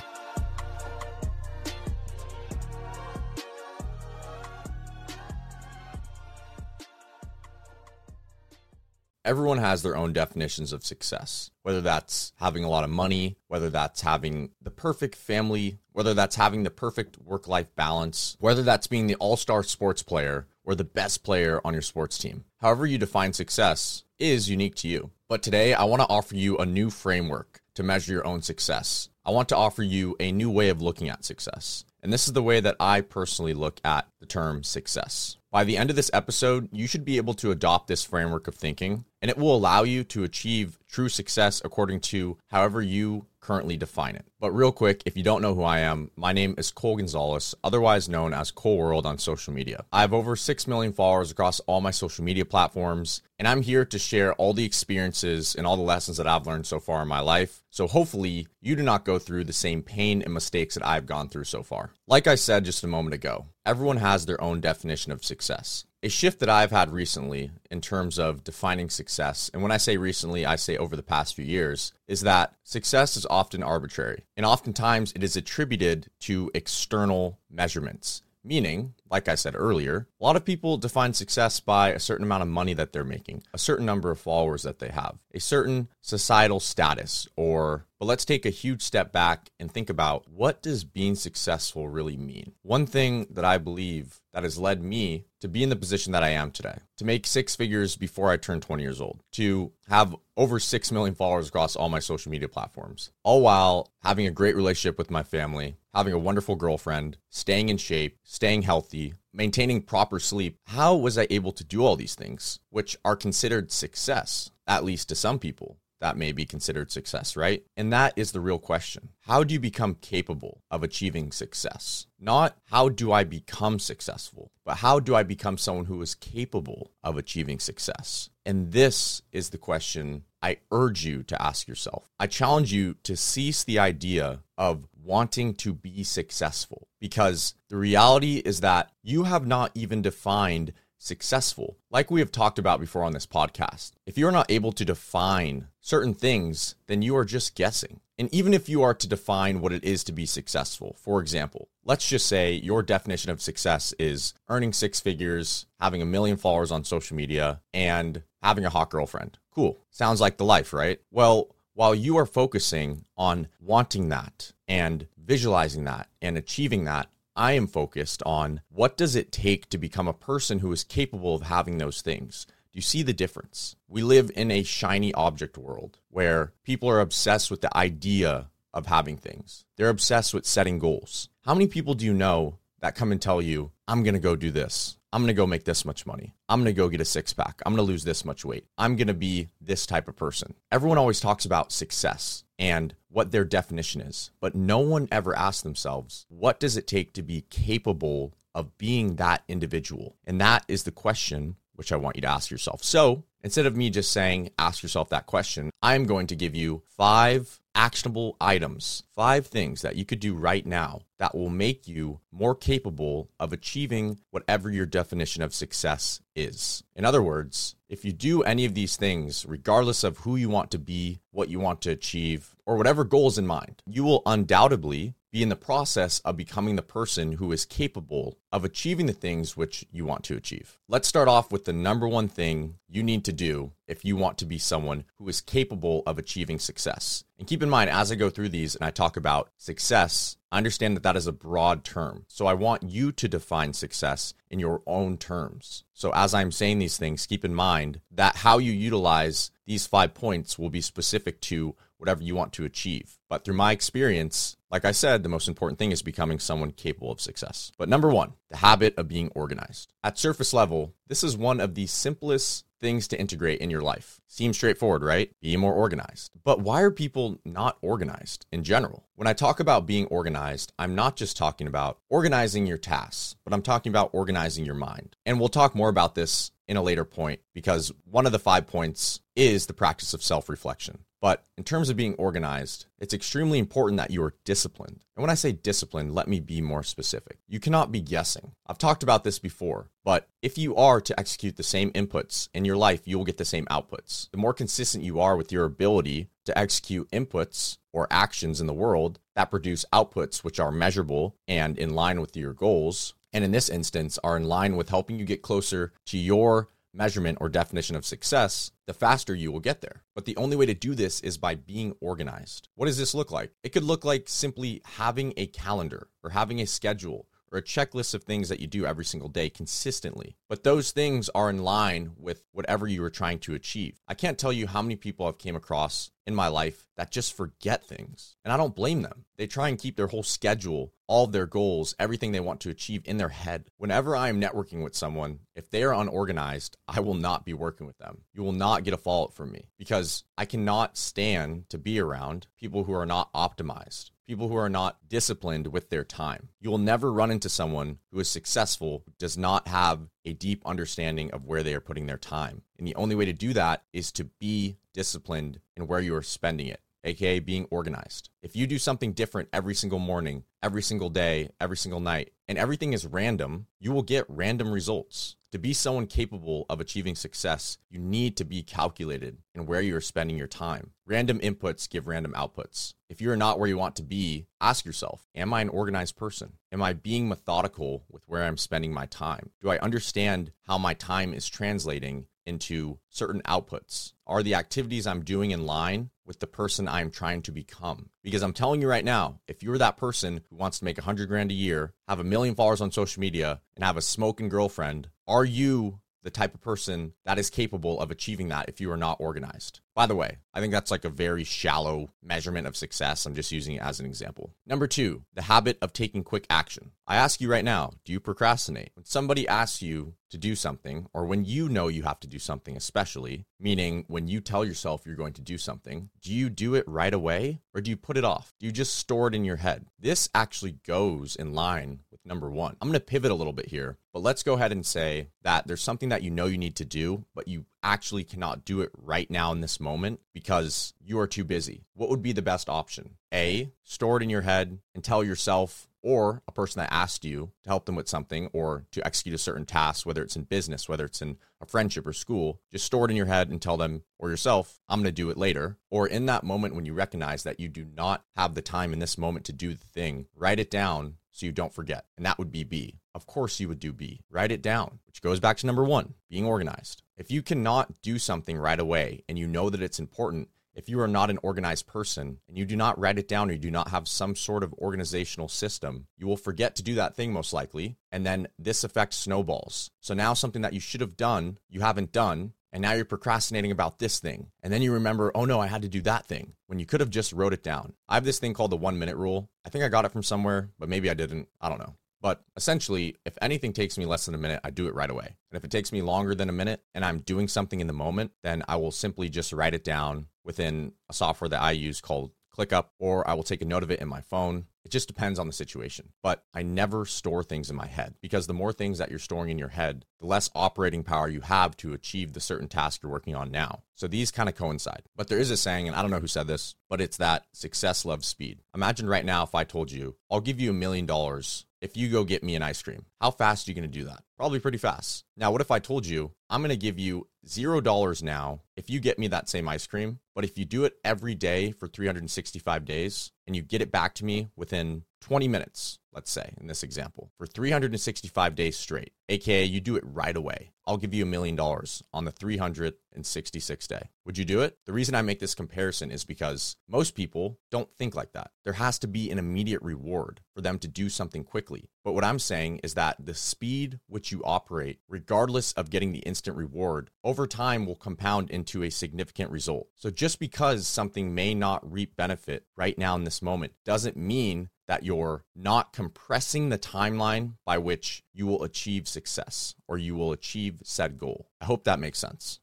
Everyone 9.28 9.59
has 9.59 9.82
their 9.82 9.95
own 9.95 10.14
definitions 10.14 10.73
of 10.73 10.82
success, 10.82 11.51
whether 11.60 11.82
that's 11.82 12.32
having 12.37 12.65
a 12.65 12.68
lot 12.71 12.82
of 12.82 12.88
money, 12.88 13.37
whether 13.46 13.68
that's 13.68 14.01
having 14.01 14.48
the 14.62 14.71
perfect 14.71 15.15
family, 15.15 15.79
whether 15.93 16.15
that's 16.15 16.37
having 16.37 16.62
the 16.62 16.71
perfect 16.71 17.18
work 17.18 17.46
life 17.46 17.66
balance, 17.76 18.38
whether 18.40 18.62
that's 18.62 18.87
being 18.87 19.06
the 19.06 19.16
all 19.16 19.37
star 19.37 19.62
sports 19.62 20.02
player 20.02 20.46
or 20.65 20.74
the 20.74 20.82
best 20.82 21.23
player 21.23 21.60
on 21.62 21.74
your 21.74 21.82
sports 21.82 22.16
team. 22.16 22.45
However, 22.62 22.87
you 22.87 22.96
define 22.96 23.34
success 23.34 24.04
is 24.18 24.49
unique 24.49 24.76
to 24.76 24.88
you. 24.88 25.10
But 25.29 25.43
today, 25.43 25.74
I 25.74 25.84
want 25.84 26.01
to 26.01 26.09
offer 26.09 26.34
you 26.34 26.56
a 26.56 26.65
new 26.65 26.88
framework 26.88 27.60
to 27.74 27.82
measure 27.82 28.15
your 28.15 28.26
own 28.26 28.40
success. 28.40 29.10
I 29.26 29.30
want 29.30 29.51
to 29.51 29.56
offer 29.56 29.82
you 29.82 30.16
a 30.18 30.32
new 30.32 30.51
way 30.51 30.71
of 30.71 30.80
looking 30.80 31.10
at 31.10 31.23
success. 31.23 31.84
And 32.02 32.13
this 32.13 32.27
is 32.27 32.32
the 32.32 32.43
way 32.43 32.60
that 32.60 32.77
I 32.79 33.01
personally 33.01 33.54
look 33.54 33.80
at 33.85 34.07
the 34.21 34.27
term 34.27 34.63
success. 34.63 35.37
By 35.51 35.65
the 35.65 35.77
end 35.77 35.91
of 35.91 35.96
this 35.96 36.10
episode, 36.13 36.68
you 36.73 36.87
should 36.87 37.05
be 37.05 37.16
able 37.16 37.35
to 37.35 37.51
adopt 37.51 37.88
this 37.88 38.05
framework 38.05 38.46
of 38.46 38.55
thinking, 38.55 39.05
and 39.23 39.30
it 39.30 39.38
will 39.38 39.55
allow 39.55 39.82
you 39.82 40.05
to 40.05 40.23
achieve 40.23 40.79
true 40.87 41.09
success 41.09 41.63
according 41.65 42.01
to 42.01 42.37
however 42.49 42.82
you 42.82 43.27
currently 43.49 43.79
define 43.79 44.15
it. 44.15 44.27
But 44.41 44.52
real 44.52 44.73
quick, 44.73 45.02
if 45.07 45.16
you 45.16 45.23
don't 45.23 45.41
know 45.41 45.54
who 45.54 45.63
I 45.63 45.79
am, 45.79 46.10
my 46.16 46.35
name 46.35 46.54
is 46.59 46.71
Cole 46.71 46.96
Gonzalez, 46.96 47.55
otherwise 47.65 48.07
known 48.07 48.35
as 48.35 48.51
Cole 48.51 48.77
World 48.77 49.07
on 49.07 49.16
social 49.16 49.55
media. 49.55 49.87
I 49.90 50.02
have 50.02 50.13
over 50.13 50.37
6 50.37 50.66
million 50.66 50.93
followers 50.93 51.30
across 51.30 51.59
all 51.60 51.80
my 51.80 51.90
social 51.90 52.27
media 52.27 52.45
platforms, 52.45 53.23
and 53.38 53.49
I'm 53.49 53.63
here 53.63 53.87
to 53.87 53.99
share 53.99 54.35
all 54.35 54.52
the 54.52 54.66
experiences 54.66 55.55
and 55.55 55.66
all 55.66 55.79
the 55.79 55.82
lessons 55.82 56.18
that 56.18 56.27
I've 56.27 56.46
learned 56.46 56.66
so 56.66 56.79
far 56.79 57.01
in 57.01 57.09
my 57.09 57.21
life. 57.21 57.63
So 57.71 57.87
hopefully, 57.87 58.49
you 58.60 58.77
do 58.77 58.82
not 58.82 59.07
go 59.07 59.18
through 59.18 59.45
the 59.45 59.55
same 59.55 59.83
pain 59.83 60.21
and 60.21 60.35
mistakes 60.35 60.74
that 60.74 60.87
I've 60.87 61.07
gone 61.07 61.30
through 61.30 61.45
so 61.45 61.62
far. 61.62 61.93
Like 62.07 62.27
I 62.27 62.35
said 62.35 62.66
just 62.66 62.85
a 62.85 62.87
moment 62.87 63.15
ago, 63.15 63.46
everyone 63.69 63.99
has 63.99 64.25
their 64.25 64.41
own 64.41 64.62
definition 64.62 65.12
of 65.12 65.22
success. 65.22 65.84
A 66.03 66.09
shift 66.09 66.41
that 66.41 66.49
I've 66.49 66.71
had 66.71 66.91
recently 66.91 67.50
in 67.71 67.83
terms 67.83 68.19
of 68.19 68.43
defining 68.43 68.88
success, 68.88 69.50
and 69.53 69.62
when 69.62 69.72
I 69.72 69.77
say 69.77 69.99
recently, 69.99 70.47
I 70.47 70.56
say 70.56 70.78
over 70.78 70.97
the 70.97 71.03
past 71.03 71.34
few 71.34 71.44
years, 71.44 71.93
is 72.06 72.22
that 72.22 72.55
success 72.65 73.16
is 73.16 73.27
often 73.28 73.62
arbitrary. 73.62 74.25
And 74.39 74.47
oftentimes 74.47 75.12
it 75.15 75.23
is 75.23 75.37
attributed 75.37 76.07
to 76.21 76.51
external 76.55 77.41
measurements. 77.51 78.23
Meaning, 78.48 78.94
like 79.10 79.28
I 79.28 79.34
said 79.34 79.54
earlier, 79.54 80.09
a 80.19 80.25
lot 80.25 80.34
of 80.34 80.42
people 80.42 80.78
define 80.78 81.12
success 81.12 81.60
by 81.60 81.91
a 81.91 82.00
certain 82.00 82.25
amount 82.25 82.44
of 82.44 82.48
money 82.48 82.72
that 82.72 82.94
they're 82.94 83.04
making, 83.04 83.42
a 83.53 83.59
certain 83.59 83.84
number 83.84 84.10
of 84.10 84.19
followers 84.19 84.62
that 84.62 84.78
they 84.78 84.88
have, 84.88 85.19
a 85.34 85.38
certain 85.38 85.88
societal 86.00 86.59
status, 86.59 87.28
or, 87.36 87.84
but 88.00 88.06
let's 88.06 88.25
take 88.25 88.47
a 88.47 88.50
huge 88.50 88.81
step 88.81 89.12
back 89.12 89.50
and 89.60 89.70
think 89.70 89.91
about 89.91 90.31
what 90.31 90.62
does 90.62 90.82
being 90.82 91.14
successful 91.14 91.91
really 91.91 92.16
mean? 92.16 92.53
One 92.62 92.86
thing 92.86 93.26
that 93.28 93.44
I 93.44 93.59
believe 93.59 94.19
that 94.32 94.44
has 94.44 94.56
led 94.56 94.82
me 94.82 95.26
to 95.41 95.48
be 95.48 95.62
in 95.62 95.69
the 95.69 95.76
position 95.76 96.12
that 96.12 96.22
I 96.22 96.30
am 96.30 96.50
today, 96.50 96.78
to 96.97 97.04
make 97.04 97.26
six 97.26 97.54
figures 97.54 97.97
before 97.97 98.30
I 98.30 98.38
turned 98.38 98.62
20 98.62 98.82
years 98.82 99.00
old, 99.00 99.22
to 99.32 99.72
have 99.88 100.16
over 100.38 100.59
6 100.59 100.92
million 100.92 101.15
followers 101.15 101.48
across 101.48 101.76
all 101.76 101.88
my 101.88 101.98
social 101.98 102.30
media 102.30 102.48
platforms, 102.48 103.10
all 103.25 103.42
while 103.42 103.92
having 104.03 104.26
a 104.26 104.30
great 104.30 104.56
relationship 104.56 104.97
with 104.97 105.10
my 105.10 105.22
family, 105.22 105.76
having 105.98 106.12
a 106.12 106.19
wonderful 106.19 106.54
girlfriend, 106.54 107.16
staying 107.28 107.69
in 107.69 107.76
shape, 107.76 108.16
staying 108.22 108.62
healthy, 108.62 109.14
maintaining 109.32 109.82
proper 109.82 110.20
sleep. 110.20 110.56
How 110.69 110.94
was 110.94 111.19
I 111.19 111.26
able 111.28 111.50
to 111.50 111.64
do 111.64 111.84
all 111.84 111.97
these 111.97 112.14
things, 112.14 112.60
which 112.70 112.97
are 113.04 113.16
considered 113.16 113.72
success, 113.72 114.53
at 114.69 114.84
least 114.84 115.09
to 115.09 115.16
some 115.16 115.41
people? 115.41 115.76
That 116.00 116.16
may 116.16 116.31
be 116.31 116.47
considered 116.47 116.92
success, 116.92 117.36
right? 117.36 117.64
And 117.76 117.92
that 117.92 118.12
is 118.14 118.31
the 118.31 118.41
real 118.41 118.60
question. 118.60 119.09
How 119.22 119.42
do 119.42 119.53
you 119.53 119.59
become 119.59 119.97
capable 119.97 120.62
of 120.70 120.84
achieving 120.84 121.32
success? 121.32 122.06
Not 122.20 122.56
how 122.66 122.88
do 122.91 123.10
I 123.10 123.25
become 123.25 123.80
successful, 123.80 124.53
but 124.65 124.76
how 124.76 125.00
do 125.00 125.16
I 125.16 125.25
become 125.25 125.59
someone 125.59 125.86
who 125.86 126.00
is 126.00 126.15
capable 126.15 126.92
of 127.03 127.16
achieving 127.16 127.59
success? 127.59 128.30
And 128.47 128.70
this 128.70 129.22
is 129.32 129.50
the 129.50 129.59
question 129.59 130.22
I 130.43 130.59
urge 130.71 131.04
you 131.04 131.22
to 131.25 131.43
ask 131.43 131.66
yourself. 131.66 132.10
I 132.19 132.26
challenge 132.26 132.72
you 132.72 132.94
to 133.03 133.16
cease 133.16 133.65
the 133.65 133.78
idea 133.78 134.41
of 134.56 134.87
wanting 135.03 135.54
to 135.54 135.72
be 135.72 136.04
successful 136.04 136.88
because 137.00 137.54
the 137.69 137.76
reality 137.76 138.43
is 138.44 138.60
that 138.60 138.91
you 139.03 139.25
have 139.25 139.47
not 139.47 139.71
even 139.75 140.03
defined 140.03 140.72
successful. 140.98 141.78
Like 141.91 142.10
we 142.10 142.21
have 142.21 142.32
talked 142.32 142.59
about 142.59 142.81
before 142.81 143.04
on 143.04 143.12
this 143.12 143.27
podcast, 143.27 143.93
if 144.06 144.19
you're 144.19 144.32
not 144.32 144.50
able 144.50 144.72
to 144.72 144.84
define 144.84 145.69
certain 145.81 146.15
things, 146.15 146.75
then 146.87 147.03
you 147.03 147.16
are 147.16 147.25
just 147.25 147.54
guessing. 147.54 148.00
And 148.19 148.33
even 148.34 148.53
if 148.53 148.69
you 148.69 148.83
are 148.83 148.95
to 148.95 149.09
define 149.09 149.61
what 149.61 149.73
it 149.73 149.84
is 149.84 150.03
to 150.05 150.12
be 150.12 150.27
successful, 150.27 150.97
for 150.99 151.21
example, 151.21 151.69
let's 151.84 152.09
just 152.09 152.27
say 152.27 152.53
your 152.53 152.83
definition 152.83 153.31
of 153.31 153.41
success 153.41 153.95
is 153.99 154.34
earning 154.49 154.73
six 154.73 154.99
figures, 154.99 155.67
having 155.79 156.03
a 156.03 156.06
million 156.06 156.37
followers 156.37 156.73
on 156.73 156.83
social 156.83 157.17
media, 157.17 157.61
and 157.73 158.23
having 158.43 158.65
a 158.65 158.71
hot 158.71 158.91
girlfriend. 158.91 159.39
Cool. 159.55 159.78
Sounds 159.91 160.21
like 160.21 160.37
the 160.37 160.45
life, 160.45 160.73
right? 160.73 161.01
Well, 161.12 161.55
while 161.75 161.95
you 161.95 162.17
are 162.17 162.27
focusing 162.27 163.05
on 163.17 163.47
wanting 163.61 164.09
that 164.09 164.53
and 164.67 165.07
visualizing 165.17 165.84
that 165.84 166.09
and 166.21 166.37
achieving 166.37 166.87
that, 166.87 167.09
I 167.37 167.53
am 167.53 167.69
focused 167.69 168.21
on 168.27 168.62
what 168.69 168.97
does 168.97 169.15
it 169.15 169.31
take 169.31 169.69
to 169.71 169.78
become 169.78 170.09
a 170.09 170.12
person 170.12 170.59
who 170.59 170.73
is 170.73 170.83
capable 170.83 171.37
of 171.37 171.43
having 171.43 171.78
those 171.78 172.03
things? 172.03 172.49
You 172.78 172.83
see 172.83 173.03
the 173.03 173.12
difference? 173.12 173.75
We 173.89 174.03
live 174.03 174.31
in 174.37 174.53
a 174.53 174.62
shiny 174.62 175.12
object 175.12 175.59
world 175.59 175.99
where 176.11 176.53
people 176.62 176.89
are 176.89 177.00
obsessed 177.00 177.50
with 177.50 177.61
the 177.61 177.77
idea 177.77 178.50
of 178.72 178.87
having 178.87 179.16
things. 179.16 179.65
They're 179.77 179.89
obsessed 179.89 180.33
with 180.33 180.47
setting 180.47 180.78
goals. 180.78 181.28
How 181.44 181.55
many 181.55 181.66
people 181.66 181.94
do 181.94 182.05
you 182.05 182.15
know 182.15 182.61
that 182.78 182.94
come 182.94 183.11
and 183.11 183.21
tell 183.21 183.43
you, 183.43 183.72
I'm 183.89 184.05
going 184.05 184.15
to 184.15 184.21
go 184.21 184.37
do 184.37 184.53
this? 184.53 184.97
I'm 185.12 185.22
going 185.22 185.27
to 185.27 185.34
go 185.34 185.44
make 185.44 185.65
this 185.65 185.84
much 185.84 186.06
money. 186.06 186.34
I'm 186.49 186.61
going 186.61 186.72
to 186.72 186.78
go 186.78 186.89
get 186.89 187.00
a 187.00 187.05
six 187.05 187.33
pack. 187.33 187.61
I'm 187.66 187.75
going 187.75 187.84
to 187.84 187.91
lose 187.91 188.05
this 188.05 188.25
much 188.25 188.44
weight. 188.44 188.65
I'm 188.78 188.95
going 188.95 189.09
to 189.09 189.12
be 189.12 189.49
this 189.60 189.84
type 189.84 190.06
of 190.06 190.15
person. 190.15 190.55
Everyone 190.71 190.99
always 190.99 191.19
talks 191.19 191.45
about 191.45 191.72
success 191.72 192.45
and 192.60 192.95
what 193.09 193.33
their 193.33 193.45
definition 193.45 194.00
is, 194.03 194.31
but 194.39 194.55
no 194.55 194.78
one 194.78 195.09
ever 195.10 195.37
asks 195.37 195.62
themselves, 195.62 196.27
what 196.28 196.60
does 196.60 196.77
it 196.77 196.87
take 196.87 197.12
to 197.15 197.22
be 197.22 197.45
capable 197.50 198.34
of 198.55 198.78
being 198.78 199.16
that 199.16 199.43
individual? 199.49 200.15
And 200.25 200.41
that 200.41 200.65
is 200.69 200.84
the 200.84 200.93
question 200.93 201.56
which 201.78 201.93
I 201.93 201.97
want 201.97 202.16
you 202.16 202.22
to 202.22 202.28
ask 202.28 202.51
yourself. 202.51 202.83
So 202.83 203.22
instead 203.45 203.65
of 203.65 203.77
me 203.77 203.89
just 203.89 204.10
saying, 204.10 204.51
ask 204.59 204.83
yourself 204.83 205.10
that 205.10 205.27
question, 205.27 205.71
I'm 205.80 206.07
going 206.07 206.27
to 206.27 206.34
give 206.34 206.57
you 206.57 206.83
five 206.97 207.60
actionable 207.72 208.36
items, 208.41 209.04
five 209.15 209.47
things 209.47 209.83
that 209.83 209.95
you 209.95 210.04
could 210.04 210.19
do 210.19 210.34
right 210.34 210.66
now 210.66 211.03
that 211.21 211.36
will 211.36 211.48
make 211.48 211.86
you 211.86 212.19
more 212.33 212.57
capable 212.57 213.30
of 213.39 213.53
achieving 213.53 214.19
whatever 214.33 214.69
your 214.69 214.86
definition 214.86 215.45
of 215.45 215.54
success 215.54 216.21
is. 216.34 216.83
In 216.97 217.04
other 217.04 217.22
words, 217.22 217.77
if 217.89 218.04
you 218.04 218.13
do 218.13 218.42
any 218.42 218.65
of 218.65 218.75
these 218.75 218.97
things, 218.97 219.47
regardless 219.47 220.03
of 220.03 220.19
who 220.19 220.34
you 220.34 220.48
want 220.48 220.72
to 220.72 220.78
be, 220.78 221.21
what 221.30 221.48
you 221.48 221.60
want 221.60 221.80
to 221.83 221.91
achieve, 221.91 222.57
or 222.66 222.77
whatever 222.77 223.04
goals 223.04 223.39
in 223.39 223.47
mind, 223.47 223.83
you 223.86 224.03
will 224.03 224.22
undoubtedly 224.27 225.15
be 225.30 225.42
in 225.42 225.48
the 225.48 225.57
process 225.57 226.21
of 226.21 226.36
becoming 226.36 226.77
the 226.77 226.83
person 226.83 227.33
who 227.33 227.53
is 227.53 227.65
capable 227.65 228.39
of 228.51 228.65
achieving 228.65 229.07
the 229.07 229.13
things 229.13 229.57
which 229.57 229.84
you 229.92 230.04
want 230.04 230.25
to 230.25 230.36
achieve. 230.36 230.78
Let's 230.89 231.09
start 231.09 231.28
off 231.28 231.53
with 231.53 231.66
the 231.66 231.72
number 231.72 232.09
one 232.09 232.28
thing 232.28 232.75
you 232.89 233.03
need 233.03 233.25
to 233.27 233.33
do 233.33 233.72
if 233.86 234.04
you 234.04 234.16
want 234.16 234.39
to 234.39 234.47
be 234.47 234.59
someone 234.59 235.04
who 235.16 235.28
is 235.28 235.41
capable 235.41 236.03
of 236.07 236.19
achieving 236.19 236.59
success. 236.59 237.25
And 237.39 237.47
keep 237.47 237.63
in 237.63 237.71
mind, 237.71 237.91
as 237.91 238.10
I 238.10 238.15
go 238.15 238.30
through 238.30 238.48
these 238.48 238.75
and 238.75 238.84
I 238.84 238.91
talk 238.91 239.16
about 239.16 239.51
success, 239.59 240.36
I 240.51 240.57
understand 240.57 240.97
that 240.97 241.03
that 241.03 241.16
is 241.16 241.27
a 241.27 241.33
broad 241.33 241.84
term. 241.84 242.25
So 242.28 242.47
I 242.47 242.54
want 242.54 242.83
you 242.83 243.13
to 243.13 243.28
define 243.28 243.75
success 243.75 244.33
in 244.51 244.59
your 244.59 244.83
own 244.86 245.19
terms. 245.19 245.84
So 245.92 246.10
as 246.15 246.33
I'm 246.33 246.51
saying 246.51 246.78
these 246.78 246.97
things, 246.97 247.27
keep 247.27 247.45
in 247.45 247.54
mind 247.54 248.01
that 248.10 248.36
how 248.36 248.59
you 248.59 248.72
utilize 248.72 249.51
these 249.66 249.86
five 249.86 250.15
points 250.15 250.59
will 250.59 250.71
be 250.71 250.80
specific 250.80 251.41
to 251.42 251.77
whatever 251.98 252.22
you 252.22 252.34
want 252.34 252.53
to 252.54 252.65
achieve. 252.65 253.18
But 253.28 253.45
through 253.45 253.54
my 253.54 253.72
experience, 253.72 254.56
like 254.71 254.84
I 254.84 254.92
said, 254.92 255.22
the 255.22 255.28
most 255.28 255.48
important 255.48 255.78
thing 255.78 255.92
is 255.92 256.02
becoming 256.02 256.38
someone 256.38 256.70
capable 256.70 257.12
of 257.12 257.20
success. 257.20 257.72
But 257.76 257.88
number 257.88 258.08
one, 258.08 258.32
the 258.50 258.58
habit 258.58 258.96
of 258.96 259.08
being 259.08 259.30
organized. 259.34 259.92
At 260.02 260.18
surface 260.18 260.52
level, 260.52 260.94
this 261.06 261.22
is 261.22 261.36
one 261.36 261.60
of 261.60 261.74
the 261.74 261.86
simplest 261.86 262.64
things 262.80 263.08
to 263.08 263.18
integrate 263.18 263.60
in 263.60 263.70
your 263.70 263.80
life. 263.80 264.20
Seems 264.26 264.56
straightforward, 264.56 265.02
right? 265.02 265.30
Be 265.40 265.56
more 265.56 265.72
organized. 265.72 266.30
But 266.44 266.60
why 266.60 266.82
are 266.82 266.90
people 266.90 267.40
not 267.44 267.76
organized 267.82 268.46
in 268.52 268.62
general? 268.62 269.04
When 269.16 269.26
I 269.26 269.32
talk 269.32 269.60
about 269.60 269.86
being 269.86 270.06
organized, 270.06 270.72
I'm 270.78 270.94
not 270.94 271.16
just 271.16 271.36
talking 271.36 271.66
about 271.66 271.98
organizing 272.08 272.66
your 272.66 272.78
tasks, 272.78 273.36
but 273.44 273.52
I'm 273.52 273.62
talking 273.62 273.90
about 273.90 274.10
organizing 274.12 274.64
your 274.64 274.74
mind. 274.74 275.16
And 275.26 275.40
we'll 275.40 275.48
talk 275.48 275.74
more 275.74 275.88
about 275.88 276.14
this 276.14 276.52
in 276.68 276.76
a 276.76 276.82
later 276.82 277.04
point 277.04 277.40
because 277.54 277.90
one 278.04 278.26
of 278.26 278.32
the 278.32 278.38
five 278.38 278.66
points 278.66 279.20
is 279.34 279.66
the 279.66 279.72
practice 279.72 280.14
of 280.14 280.22
self 280.22 280.48
reflection. 280.48 280.98
But 281.20 281.44
in 281.56 281.64
terms 281.64 281.88
of 281.88 281.96
being 281.96 282.14
organized, 282.14 282.86
it's 283.00 283.14
extremely 283.14 283.58
important 283.58 283.96
that 283.98 284.12
you 284.12 284.22
are 284.22 284.34
disciplined. 284.44 285.02
And 285.16 285.22
when 285.22 285.30
I 285.30 285.34
say 285.34 285.50
disciplined, 285.50 286.14
let 286.14 286.28
me 286.28 286.38
be 286.38 286.60
more 286.60 286.84
specific. 286.84 287.38
You 287.48 287.58
cannot 287.58 287.90
be 287.90 288.00
guessing. 288.00 288.52
I've 288.68 288.78
talked 288.78 289.02
about 289.02 289.24
this 289.24 289.40
before, 289.40 289.90
but 290.04 290.28
if 290.42 290.56
you 290.56 290.76
are 290.76 291.00
to 291.00 291.18
execute 291.18 291.56
the 291.56 291.64
same 291.64 291.90
inputs 291.90 292.48
in 292.54 292.64
your 292.64 292.76
life, 292.76 293.08
you 293.08 293.18
will 293.18 293.24
get 293.24 293.36
the 293.36 293.44
same 293.44 293.66
outputs. 293.66 294.30
The 294.30 294.38
more 294.38 294.54
consistent 294.54 295.02
you 295.02 295.18
are 295.18 295.36
with 295.36 295.50
your 295.50 295.64
ability 295.64 296.28
to 296.44 296.56
execute 296.56 297.10
inputs 297.10 297.78
or 297.92 298.06
actions 298.12 298.60
in 298.60 298.68
the 298.68 298.72
world 298.72 299.18
that 299.34 299.50
produce 299.50 299.84
outputs 299.92 300.44
which 300.44 300.60
are 300.60 300.70
measurable 300.70 301.36
and 301.48 301.76
in 301.78 301.94
line 301.94 302.20
with 302.20 302.36
your 302.36 302.52
goals, 302.52 303.14
and 303.32 303.44
in 303.44 303.50
this 303.50 303.69
instance 303.69 304.19
are 304.25 304.36
in 304.36 304.44
line 304.44 304.76
with 304.76 304.88
helping 304.88 305.19
you 305.19 305.25
get 305.25 305.42
closer 305.42 305.92
to 306.06 306.19
your 306.19 306.69
measurement 306.94 307.38
or 307.40 307.48
definition 307.48 307.94
of 307.96 308.04
success, 308.04 308.72
the 308.86 308.94
faster 308.94 309.34
you 309.34 309.52
will 309.52 309.60
get 309.60 309.80
there. 309.80 310.02
But 310.14 310.25
the 310.25 310.36
only 310.36 310.56
way 310.56 310.66
to 310.66 310.75
do 310.75 310.94
this 310.94 311.20
is 311.20 311.38
by 311.38 311.54
being 311.54 311.94
organized. 312.00 312.69
What 312.75 312.86
does 312.86 312.98
this 312.98 313.14
look 313.14 313.30
like? 313.30 313.52
It 313.62 313.70
could 313.70 313.84
look 313.84 314.04
like 314.04 314.28
simply 314.28 314.82
having 314.84 315.32
a 315.36 315.46
calendar 315.46 316.08
or 316.22 316.30
having 316.30 316.60
a 316.60 316.66
schedule 316.66 317.28
or 317.50 317.58
a 317.58 317.62
checklist 317.62 318.14
of 318.14 318.25
things 318.25 318.48
that 318.48 318.60
you 318.60 318.66
do 318.66 318.84
every 318.84 319.04
single 319.04 319.28
day 319.28 319.48
consistently. 319.48 320.36
But 320.48 320.64
those 320.64 320.90
things 320.90 321.28
are 321.30 321.48
in 321.48 321.62
line 321.62 322.12
with 322.19 322.44
whatever 322.52 322.86
you 322.86 323.02
are 323.04 323.10
trying 323.10 323.38
to 323.40 323.54
achieve. 323.54 324.00
I 324.06 324.14
can't 324.14 324.38
tell 324.38 324.52
you 324.52 324.66
how 324.66 324.82
many 324.82 324.96
people 324.96 325.26
I've 325.26 325.38
came 325.38 325.56
across 325.56 326.10
in 326.26 326.34
my 326.34 326.48
life 326.48 326.86
that 326.96 327.10
just 327.10 327.34
forget 327.34 327.86
things. 327.86 328.36
And 328.44 328.52
I 328.52 328.56
don't 328.56 328.76
blame 328.76 329.02
them. 329.02 329.25
They 329.36 329.46
try 329.46 329.69
and 329.69 329.78
keep 329.78 329.96
their 329.96 330.08
whole 330.08 330.22
schedule, 330.22 330.92
all 331.08 331.26
their 331.26 331.46
goals, 331.46 331.94
everything 331.99 332.32
they 332.32 332.40
want 332.40 332.60
to 332.60 332.70
achieve 332.70 333.02
in 333.05 333.16
their 333.16 333.31
head. 333.31 333.64
Whenever 333.76 334.14
I 334.14 334.28
am 334.28 334.40
networking 334.40 334.84
with 334.84 334.94
someone, 334.94 335.40
if 335.56 335.70
they 335.70 335.82
are 335.82 335.94
unorganized, 335.94 336.76
I 336.87 337.00
will 337.00 337.14
not 337.14 337.44
be 337.44 337.55
working 337.55 337.87
with 337.87 337.99
them. 337.99 338.22
You 338.32 338.43
will 338.44 338.52
not 338.52 338.84
get 338.84 338.94
a 338.94 338.99
follow 338.99 339.26
up 339.26 339.34
from 339.34 339.50
me 339.50 339.69
because 339.78 340.25
I 340.37 340.44
cannot 340.44 340.96
stand 340.96 341.69
to 341.70 341.78
be 341.78 341.99
around 341.99 342.46
people 342.58 342.84
who 342.84 342.93
are 342.93 343.06
not 343.06 343.32
optimized 343.32 344.10
people 344.28 344.49
who 344.49 344.56
are 344.56 344.69
not 344.69 344.99
disciplined 345.08 345.66
with 345.69 345.88
their 345.88 346.05
time. 346.05 346.50
You 346.60 346.70
will 346.70 346.78
never 346.78 347.11
run 347.11 347.31
into 347.31 347.49
someone 347.49 347.99
who 348.12 348.20
is 348.20 348.28
successful, 348.28 349.02
does 349.19 349.38
not 349.38 349.66
have 349.66 350.11
a 350.26 350.34
deep 350.34 350.62
understanding 350.66 351.31
of 351.31 351.46
where 351.46 351.62
they 351.62 351.72
are 351.72 351.81
putting 351.81 352.04
their 352.04 352.19
time. 352.19 352.61
And 352.78 352.87
the 352.87 352.94
only 352.94 353.14
way 353.14 353.25
to 353.25 353.32
do 353.32 353.54
that 353.54 353.84
is 353.94 354.12
to 354.12 354.25
be 354.25 354.76
disciplined 354.93 355.61
in 355.76 355.87
where 355.87 356.00
you 356.00 356.14
are 356.14 356.22
spending 356.22 356.66
it, 356.66 356.81
aka 357.08 357.40
being 357.40 357.66
organized. 357.70 358.31
If 358.43 358.55
you 358.55 358.66
do 358.66 358.78
something 358.78 359.12
different 359.12 359.49
every 359.52 359.75
single 359.75 359.99
morning, 359.99 360.44
every 360.62 360.82
single 360.82 361.10
day, 361.10 361.50
every 361.60 361.76
single 361.76 362.00
night, 362.00 362.32
and 362.46 362.56
everything 362.56 362.93
is 362.93 363.06
random, 363.06 363.66
you 363.81 363.93
will 363.93 364.02
get 364.02 364.25
random 364.28 364.72
results. 364.72 365.37
To 365.52 365.58
be 365.58 365.72
someone 365.72 366.06
capable 366.06 366.66
of 366.69 366.78
achieving 366.78 367.14
success, 367.14 367.78
you 367.88 367.99
need 367.99 368.37
to 368.37 368.44
be 368.44 368.62
calculated 368.62 369.38
in 369.55 369.64
where 369.64 369.81
you 369.81 369.96
are 369.96 370.00
spending 370.00 370.37
your 370.37 370.46
time. 370.46 370.90
Random 371.06 371.38
inputs 371.40 371.88
give 371.88 372.06
random 372.06 372.34
outputs. 372.34 372.93
If 373.08 373.22
you're 373.22 373.37
not 373.37 373.58
where 373.58 373.69
you 373.69 373.78
want 373.78 373.96
to 373.96 374.02
be, 374.02 374.46
ask 374.61 374.84
yourself 374.84 375.26
Am 375.34 375.54
I 375.54 375.62
an 375.62 375.70
organized 375.70 376.16
person? 376.16 376.58
Am 376.70 376.82
I 376.82 376.93
being 376.93 377.28
methodical 377.28 378.04
with 378.11 378.22
where 378.26 378.44
I'm 378.44 378.58
spending 378.58 378.93
my 378.93 379.06
time? 379.06 379.50
Do 379.62 379.70
I 379.70 379.78
understand 379.78 380.52
how 380.66 380.76
my 380.76 380.93
time 380.93 381.32
is 381.32 381.49
translating 381.49 382.26
into 382.48 382.98
certain 383.10 383.42
outputs? 383.42 384.14
Are 384.26 384.42
the 384.42 384.54
activities 384.54 385.06
I'm 385.06 385.22
doing 385.22 385.52
in 385.52 385.66
line 385.66 386.10
with 386.26 386.40
the 386.40 386.46
person 386.46 386.88
I'm 386.88 387.10
trying 387.10 387.42
to 387.42 387.52
become? 387.52 388.10
Because 388.24 388.42
I'm 388.42 388.52
telling 388.52 388.80
you 388.80 388.88
right 388.88 389.04
now, 389.04 389.40
if 389.46 389.62
you're 389.62 389.78
that 389.78 389.96
person 389.96 390.40
who 390.48 390.56
wants 390.56 390.78
to 390.78 390.84
make 390.84 390.98
a 390.98 391.02
hundred 391.02 391.28
grand 391.28 391.50
a 391.50 391.54
year, 391.54 391.92
have 392.08 392.20
a 392.20 392.24
million 392.24 392.54
followers 392.54 392.80
on 392.80 392.90
social 392.90 393.20
media, 393.20 393.60
and 393.76 393.84
have 393.84 393.96
a 393.96 394.02
smoking 394.02 394.48
girlfriend, 394.48 395.08
are 395.26 395.44
you 395.44 396.00
the 396.28 396.30
type 396.30 396.54
of 396.54 396.60
person 396.60 397.12
that 397.24 397.38
is 397.38 397.48
capable 397.50 398.00
of 398.00 398.10
achieving 398.10 398.48
that 398.48 398.68
if 398.68 398.80
you 398.80 398.90
are 398.90 398.96
not 398.96 399.20
organized. 399.20 399.80
By 399.98 400.06
the 400.06 400.14
way, 400.14 400.38
I 400.54 400.60
think 400.60 400.72
that's 400.72 400.92
like 400.92 401.04
a 401.04 401.10
very 401.10 401.42
shallow 401.42 402.10
measurement 402.22 402.68
of 402.68 402.76
success. 402.76 403.26
I'm 403.26 403.34
just 403.34 403.50
using 403.50 403.74
it 403.74 403.82
as 403.82 403.98
an 403.98 404.06
example. 404.06 404.52
Number 404.64 404.86
two, 404.86 405.24
the 405.34 405.42
habit 405.42 405.76
of 405.82 405.92
taking 405.92 406.22
quick 406.22 406.46
action. 406.48 406.92
I 407.08 407.16
ask 407.16 407.40
you 407.40 407.50
right 407.50 407.64
now, 407.64 407.90
do 408.04 408.12
you 408.12 408.20
procrastinate? 408.20 408.90
When 408.94 409.04
somebody 409.04 409.48
asks 409.48 409.82
you 409.82 410.14
to 410.30 410.38
do 410.38 410.54
something, 410.54 411.06
or 411.14 411.24
when 411.24 411.44
you 411.44 411.68
know 411.68 411.88
you 411.88 412.02
have 412.02 412.20
to 412.20 412.28
do 412.28 412.38
something, 412.38 412.76
especially, 412.76 413.46
meaning 413.58 414.04
when 414.08 414.28
you 414.28 414.40
tell 414.40 414.64
yourself 414.64 415.02
you're 415.04 415.16
going 415.16 415.32
to 415.32 415.40
do 415.40 415.58
something, 415.58 416.10
do 416.20 416.32
you 416.32 416.50
do 416.50 416.74
it 416.74 416.86
right 416.86 417.14
away 417.14 417.60
or 417.74 417.80
do 417.80 417.90
you 417.90 417.96
put 417.96 418.18
it 418.18 418.24
off? 418.24 418.54
Do 418.60 418.66
you 418.66 418.72
just 418.72 418.96
store 418.96 419.28
it 419.28 419.34
in 419.34 419.44
your 419.44 419.56
head? 419.56 419.86
This 419.98 420.28
actually 420.34 420.72
goes 420.86 421.34
in 421.34 421.54
line 421.54 422.00
with 422.10 422.24
number 422.26 422.50
one. 422.50 422.76
I'm 422.80 422.88
going 422.88 423.00
to 423.00 423.04
pivot 423.04 423.30
a 423.30 423.34
little 423.34 423.54
bit 423.54 423.66
here, 423.66 423.96
but 424.12 424.22
let's 424.22 424.42
go 424.42 424.54
ahead 424.54 424.70
and 424.70 424.84
say 424.84 425.28
that 425.42 425.66
there's 425.66 425.82
something 425.82 426.10
that 426.10 426.22
you 426.22 426.30
know 426.30 426.46
you 426.46 426.58
need 426.58 426.76
to 426.76 426.84
do, 426.84 427.24
but 427.34 427.48
you 427.48 427.64
actually 427.82 428.25
cannot 428.25 428.64
do 428.64 428.80
it 428.80 428.90
right 428.96 429.30
now 429.30 429.52
in 429.52 429.60
this 429.60 429.80
moment 429.80 430.20
because 430.32 430.94
you 431.00 431.19
are 431.19 431.26
too 431.26 431.44
busy. 431.44 431.84
What 431.94 432.08
would 432.10 432.22
be 432.22 432.32
the 432.32 432.42
best 432.42 432.69
option? 432.69 433.16
A, 433.32 433.70
store 433.82 434.16
it 434.16 434.22
in 434.22 434.30
your 434.30 434.42
head 434.42 434.78
and 434.94 435.04
tell 435.04 435.22
yourself 435.22 435.88
or 436.02 436.42
a 436.46 436.52
person 436.52 436.80
that 436.80 436.92
asked 436.92 437.25
you 437.25 437.50
to 437.64 437.70
help 437.70 437.86
them 437.86 437.96
with 437.96 438.08
something 438.08 438.48
or 438.52 438.86
to 438.92 439.04
execute 439.04 439.34
a 439.34 439.38
certain 439.38 439.66
task, 439.66 440.06
whether 440.06 440.22
it's 440.22 440.36
in 440.36 440.44
business, 440.44 440.88
whether 440.88 441.04
it's 441.04 441.20
in 441.20 441.36
a 441.60 441.66
friendship 441.66 442.06
or 442.06 442.12
school, 442.12 442.60
just 442.70 442.84
store 442.84 443.06
it 443.06 443.10
in 443.10 443.16
your 443.16 443.26
head 443.26 443.50
and 443.50 443.60
tell 443.60 443.76
them 443.76 444.02
or 444.19 444.30
yourself, 444.30 444.80
I'm 444.88 445.00
going 445.00 445.06
to 445.06 445.12
do 445.12 445.30
it 445.30 445.36
later. 445.36 445.76
Or 445.90 446.06
in 446.06 446.26
that 446.26 446.44
moment 446.44 446.75
when 446.75 446.84
you 446.84 446.94
recognize 446.94 447.42
that 447.42 447.60
you 447.60 447.69
do 447.69 447.84
not 447.84 448.25
have 448.36 448.54
the 448.54 448.62
time 448.62 448.92
in 448.92 449.00
this 449.00 449.19
moment 449.19 449.44
to 449.46 449.52
do 449.52 449.75
the 449.75 449.86
thing, 449.86 450.26
write 450.34 450.60
it 450.60 450.70
down 450.70 451.14
so 451.38 451.46
you 451.46 451.52
don't 451.52 451.73
forget. 451.73 452.05
And 452.17 452.26
that 452.26 452.37
would 452.37 452.50
be 452.50 452.64
B. 452.64 452.99
Of 453.14 453.26
course, 453.26 453.61
you 453.61 453.69
would 453.69 453.79
do 453.79 453.93
B. 453.93 454.23
Write 454.29 454.50
it 454.50 454.61
down, 454.61 454.99
which 455.06 455.23
goes 455.23 455.38
back 455.38 455.56
to 455.58 455.67
number 455.67 455.85
one 455.85 456.14
being 456.29 456.44
organized. 456.44 457.05
If 457.17 457.31
you 457.31 457.43
cannot 457.43 458.02
do 458.02 458.19
something 458.19 458.59
right 458.59 458.78
away 458.78 459.23
and 459.28 459.38
you 459.38 459.47
know 459.47 459.71
that 459.71 459.80
it's 459.80 460.00
important, 460.00 460.49
if 460.75 460.88
you 460.88 461.00
are 461.00 461.09
not 461.09 461.30
an 461.30 461.38
organized 461.42 461.87
person 461.87 462.38
and 462.49 462.59
you 462.59 462.64
do 462.64 462.75
not 462.75 462.99
write 462.99 463.21
it 463.21 463.28
down 463.28 463.50
or 463.50 463.52
you 463.52 463.59
do 463.59 463.71
not 463.71 463.90
have 463.90 464.09
some 464.09 464.35
sort 464.35 464.64
of 464.64 464.73
organizational 464.75 465.49
system, 465.49 466.09
you 466.16 466.26
will 466.26 466.37
forget 466.37 466.75
to 466.76 466.83
do 466.83 466.97
that 466.97 467.14
thing 467.14 467.33
most 467.33 467.52
likely. 467.52 467.97
And 468.11 468.26
then 468.26 468.49
this 468.59 468.83
effect 468.83 469.14
snowballs. 469.14 469.92
So 470.00 470.14
now 470.14 470.35
something 470.35 470.62
that 470.62 470.73
you 470.73 470.80
should 470.80 471.00
have 471.00 471.16
done, 471.16 471.59
you 471.68 471.80
haven't 471.80 472.11
done. 472.11 472.52
And 472.72 472.82
now 472.82 472.92
you're 472.92 473.04
procrastinating 473.04 473.70
about 473.70 473.98
this 473.98 474.20
thing. 474.20 474.48
And 474.62 474.72
then 474.72 474.82
you 474.82 474.92
remember, 474.92 475.32
oh 475.34 475.44
no, 475.44 475.60
I 475.60 475.66
had 475.66 475.82
to 475.82 475.88
do 475.88 476.02
that 476.02 476.26
thing 476.26 476.52
when 476.66 476.78
you 476.78 476.87
could 476.87 477.00
have 477.00 477.10
just 477.10 477.32
wrote 477.32 477.52
it 477.52 477.62
down. 477.62 477.94
I 478.08 478.14
have 478.14 478.25
this 478.25 478.38
thing 478.38 478.54
called 478.54 478.72
the 478.72 478.76
one 478.76 478.98
minute 478.98 479.16
rule. 479.16 479.50
I 479.64 479.70
think 479.70 479.84
I 479.84 479.88
got 479.88 480.04
it 480.04 480.12
from 480.12 480.22
somewhere, 480.22 480.70
but 480.78 480.88
maybe 480.88 481.10
I 481.10 481.14
didn't. 481.14 481.48
I 481.60 481.68
don't 481.68 481.78
know. 481.78 481.94
But 482.20 482.42
essentially, 482.56 483.16
if 483.25 483.38
anything 483.40 483.72
takes 483.72 483.96
me 483.96 484.04
less 484.04 484.26
than 484.26 484.34
a 484.34 484.38
minute, 484.38 484.60
I 484.64 484.70
do 484.70 484.88
it 484.88 484.94
right 484.94 485.10
away. 485.10 485.37
And 485.50 485.56
if 485.56 485.64
it 485.64 485.70
takes 485.70 485.92
me 485.92 486.02
longer 486.02 486.34
than 486.34 486.48
a 486.48 486.52
minute 486.52 486.82
and 486.94 487.04
I'm 487.04 487.20
doing 487.20 487.46
something 487.46 487.80
in 487.80 487.87
the 487.87 487.92
moment, 487.92 488.32
then 488.42 488.64
I 488.66 488.76
will 488.76 488.90
simply 488.90 489.28
just 489.28 489.52
write 489.52 489.75
it 489.75 489.84
down 489.84 490.26
within 490.44 490.92
a 491.08 491.12
software 491.12 491.48
that 491.48 491.62
I 491.62 491.72
use 491.72 492.00
called 492.00 492.32
ClickUp, 492.58 492.86
or 492.98 493.28
I 493.28 493.34
will 493.34 493.42
take 493.42 493.62
a 493.62 493.66
note 493.66 493.82
of 493.82 493.90
it 493.90 494.00
in 494.00 494.08
my 494.08 494.20
phone. 494.20 494.66
It 494.84 494.90
just 494.90 495.08
depends 495.08 495.38
on 495.38 495.46
the 495.46 495.52
situation. 495.52 496.12
But 496.22 496.44
I 496.54 496.62
never 496.62 497.04
store 497.04 497.42
things 497.44 497.70
in 497.70 497.76
my 497.76 497.86
head 497.86 498.14
because 498.20 498.46
the 498.46 498.54
more 498.54 498.72
things 498.72 498.98
that 498.98 499.10
you're 499.10 499.18
storing 499.18 499.50
in 499.50 499.58
your 499.58 499.68
head, 499.68 500.06
the 500.20 500.26
less 500.26 500.50
operating 500.54 501.04
power 501.04 501.28
you 501.28 501.42
have 501.42 501.76
to 501.78 501.92
achieve 501.92 502.32
the 502.32 502.40
certain 502.40 502.68
task 502.68 503.02
you're 503.02 503.12
working 503.12 503.36
on 503.36 503.50
now. 503.50 503.82
So 503.94 504.08
these 504.08 504.30
kind 504.30 504.48
of 504.48 504.54
coincide. 504.54 505.02
But 505.14 505.28
there 505.28 505.38
is 505.38 505.50
a 505.50 505.56
saying, 505.56 505.88
and 505.88 505.96
I 505.96 506.02
don't 506.02 506.10
know 506.10 506.20
who 506.20 506.26
said 506.26 506.46
this, 506.46 506.74
but 506.88 507.00
it's 507.00 507.18
that 507.18 507.46
success 507.52 508.04
loves 508.04 508.26
speed. 508.26 508.60
Imagine 508.74 509.08
right 509.08 509.24
now 509.24 509.42
if 509.42 509.54
I 509.54 509.64
told 509.64 509.92
you, 509.92 510.16
I'll 510.30 510.40
give 510.40 510.60
you 510.60 510.70
a 510.70 510.74
million 510.74 511.06
dollars 511.06 511.66
if 511.80 511.97
you 511.97 512.08
go 512.08 512.25
get 512.25 512.42
me 512.42 512.56
an 512.56 512.62
ice 512.62 512.82
cream. 512.82 513.04
How 513.20 513.30
fast 513.30 513.66
are 513.66 513.70
you 513.70 513.75
going 513.75 513.90
to 513.90 513.99
do 513.99 514.04
that? 514.04 514.23
Probably 514.37 514.58
pretty 514.58 514.78
fast. 514.78 515.25
Now, 515.37 515.50
what 515.52 515.61
if 515.61 515.70
I 515.70 515.78
told 515.78 516.06
you 516.06 516.32
I'm 516.50 516.61
going 516.61 516.70
to 516.70 516.76
give 516.76 516.99
you 516.99 517.28
zero 517.47 517.80
dollars 517.80 518.23
now 518.23 518.62
if 518.76 518.90
you 518.90 519.00
get 519.00 519.18
me 519.18 519.28
that 519.28 519.49
same 519.49 519.68
ice 519.68 519.87
cream, 519.87 520.20
but 520.35 520.44
if 520.44 520.58
you 520.58 520.64
do 520.64 520.85
it 520.85 520.94
every 521.04 521.35
day 521.35 521.73
for 521.73 521.88
365 521.88 522.85
days 522.85 523.32
and 523.49 523.57
you 523.57 523.62
get 523.62 523.83
it 523.83 523.90
back 523.90 524.14
to 524.14 524.25
me 524.25 524.50
within 524.55 525.02
20 525.23 525.49
minutes, 525.49 525.99
let's 526.12 526.31
say, 526.31 526.55
in 526.61 526.69
this 526.69 526.83
example, 526.83 527.31
for 527.37 527.47
365 527.47 528.55
days 528.55 528.76
straight, 528.76 529.12
aka 529.28 529.64
you 529.64 529.81
do 529.81 529.97
it 529.97 530.05
right 530.07 530.37
away, 530.37 530.71
I'll 530.87 530.97
give 530.97 531.12
you 531.12 531.23
a 531.23 531.26
million 531.26 531.55
dollars 531.55 532.02
on 532.14 532.25
the 532.25 532.33
366th 532.33 533.88
day. 533.88 534.09
Would 534.25 534.38
you 534.38 534.47
do 534.47 534.62
it? 534.62 534.78
The 534.87 534.93
reason 534.93 535.14
I 535.14 535.21
make 535.21 535.38
this 535.38 535.55
comparison 535.55 536.11
is 536.11 536.25
because 536.25 536.76
most 536.88 537.14
people 537.14 537.59
don't 537.71 537.90
think 537.99 538.14
like 538.14 538.33
that. 538.33 538.52
There 538.64 538.73
has 538.75 538.99
to 539.00 539.07
be 539.07 539.31
an 539.31 539.38
immediate 539.38 539.83
reward 539.83 540.40
for 540.55 540.62
them 540.62 540.78
to 540.78 540.88
do 540.88 541.11
something 541.11 541.45
quickly. 541.45 541.90
But 542.05 542.12
what 542.12 542.25
I'm 542.25 542.38
saying 542.38 542.81
is 542.83 542.95
that 542.95 543.17
the 543.19 543.35
speed 543.35 544.00
which 544.07 544.33
you 544.33 544.43
operate, 544.45 545.00
regardless 545.09 545.73
of 545.73 545.90
getting 545.90 546.12
the 546.12 546.21
instant 546.21 546.57
reward, 546.57 547.11
over 547.23 547.47
time 547.47 547.85
will 547.85 547.95
compound 547.95 548.50
into 548.50 548.83
a 548.83 548.90
significant 548.90 549.50
result. 549.50 549.88
So 549.95 550.09
just 550.11 550.38
because 550.38 550.87
something 550.87 551.35
may 551.35 551.55
not 551.55 551.90
reap 551.90 552.17
benefit 552.17 552.64
right 552.76 552.97
now 552.97 553.14
in 553.14 553.25
this 553.38 553.42
moment 553.42 553.73
doesn't 553.85 554.16
mean 554.16 554.68
that 554.88 555.04
you're 555.04 555.45
not 555.54 555.92
compressing 555.92 556.71
the 556.71 556.78
timeline 556.78 557.52
by 557.64 557.78
which 557.78 558.25
you 558.33 558.47
will 558.47 558.64
achieve 558.64 559.07
success 559.07 559.76
or 559.87 559.97
you 559.97 560.16
will 560.16 560.33
achieve 560.33 560.80
said 560.83 561.18
goal. 561.18 561.47
I 561.61 561.66
hope 561.66 561.85
that 561.85 562.00
makes 562.00 562.18
sense. 562.18 562.59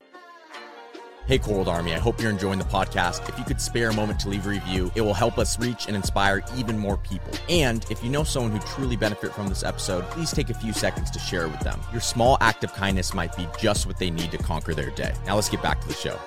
Hey, 1.27 1.39
Cold 1.39 1.70
Army, 1.70 1.94
I 1.96 1.98
hope 1.98 2.22
you're 2.22 2.29
enjoying 2.29 2.60
the 2.60 2.65
podcast. 2.65 3.27
If 3.29 3.39
you 3.39 3.46
could 3.46 3.62
spare 3.62 3.89
a 3.89 3.94
moment 3.94 4.20
to 4.20 4.29
leave 4.29 4.46
a 4.46 4.50
review, 4.50 4.91
it 4.96 5.01
will 5.01 5.13
help 5.13 5.38
us 5.39 5.58
reach 5.58 5.88
and 5.88 5.96
inspire 5.96 6.44
even 6.58 6.77
more 6.77 6.98
people. 6.98 7.32
And 7.50 7.86
if 7.89 8.03
you 8.03 8.10
know 8.10 8.24
someone 8.24 8.51
who 8.51 8.60
truly 8.67 8.98
benefit 8.98 9.34
from 9.34 9.48
this 9.48 9.63
episode, 9.63 10.03
please 10.10 10.32
take 10.32 10.50
a 10.50 10.53
few 10.53 10.74
seconds 10.74 11.10
to 11.12 11.20
share 11.20 11.46
it 11.46 11.51
with 11.51 11.62
them. 11.62 11.79
Your 11.94 12.01
small 12.01 12.38
act 12.41 12.65
of 12.65 12.74
kindness 12.74 13.13
might 13.13 13.36
be 13.38 13.48
just 13.58 13.88
what 13.88 13.98
they 13.98 14.12
need 14.12 14.32
to 14.32 14.38
conquer 14.39 14.75
their 14.75 14.91
day. 14.91 15.13
Now 15.25 15.36
let's 15.36 15.50
get 15.50 15.63
back 15.63 15.79
to 15.82 15.88
the 15.88 15.94
show. 15.94 16.20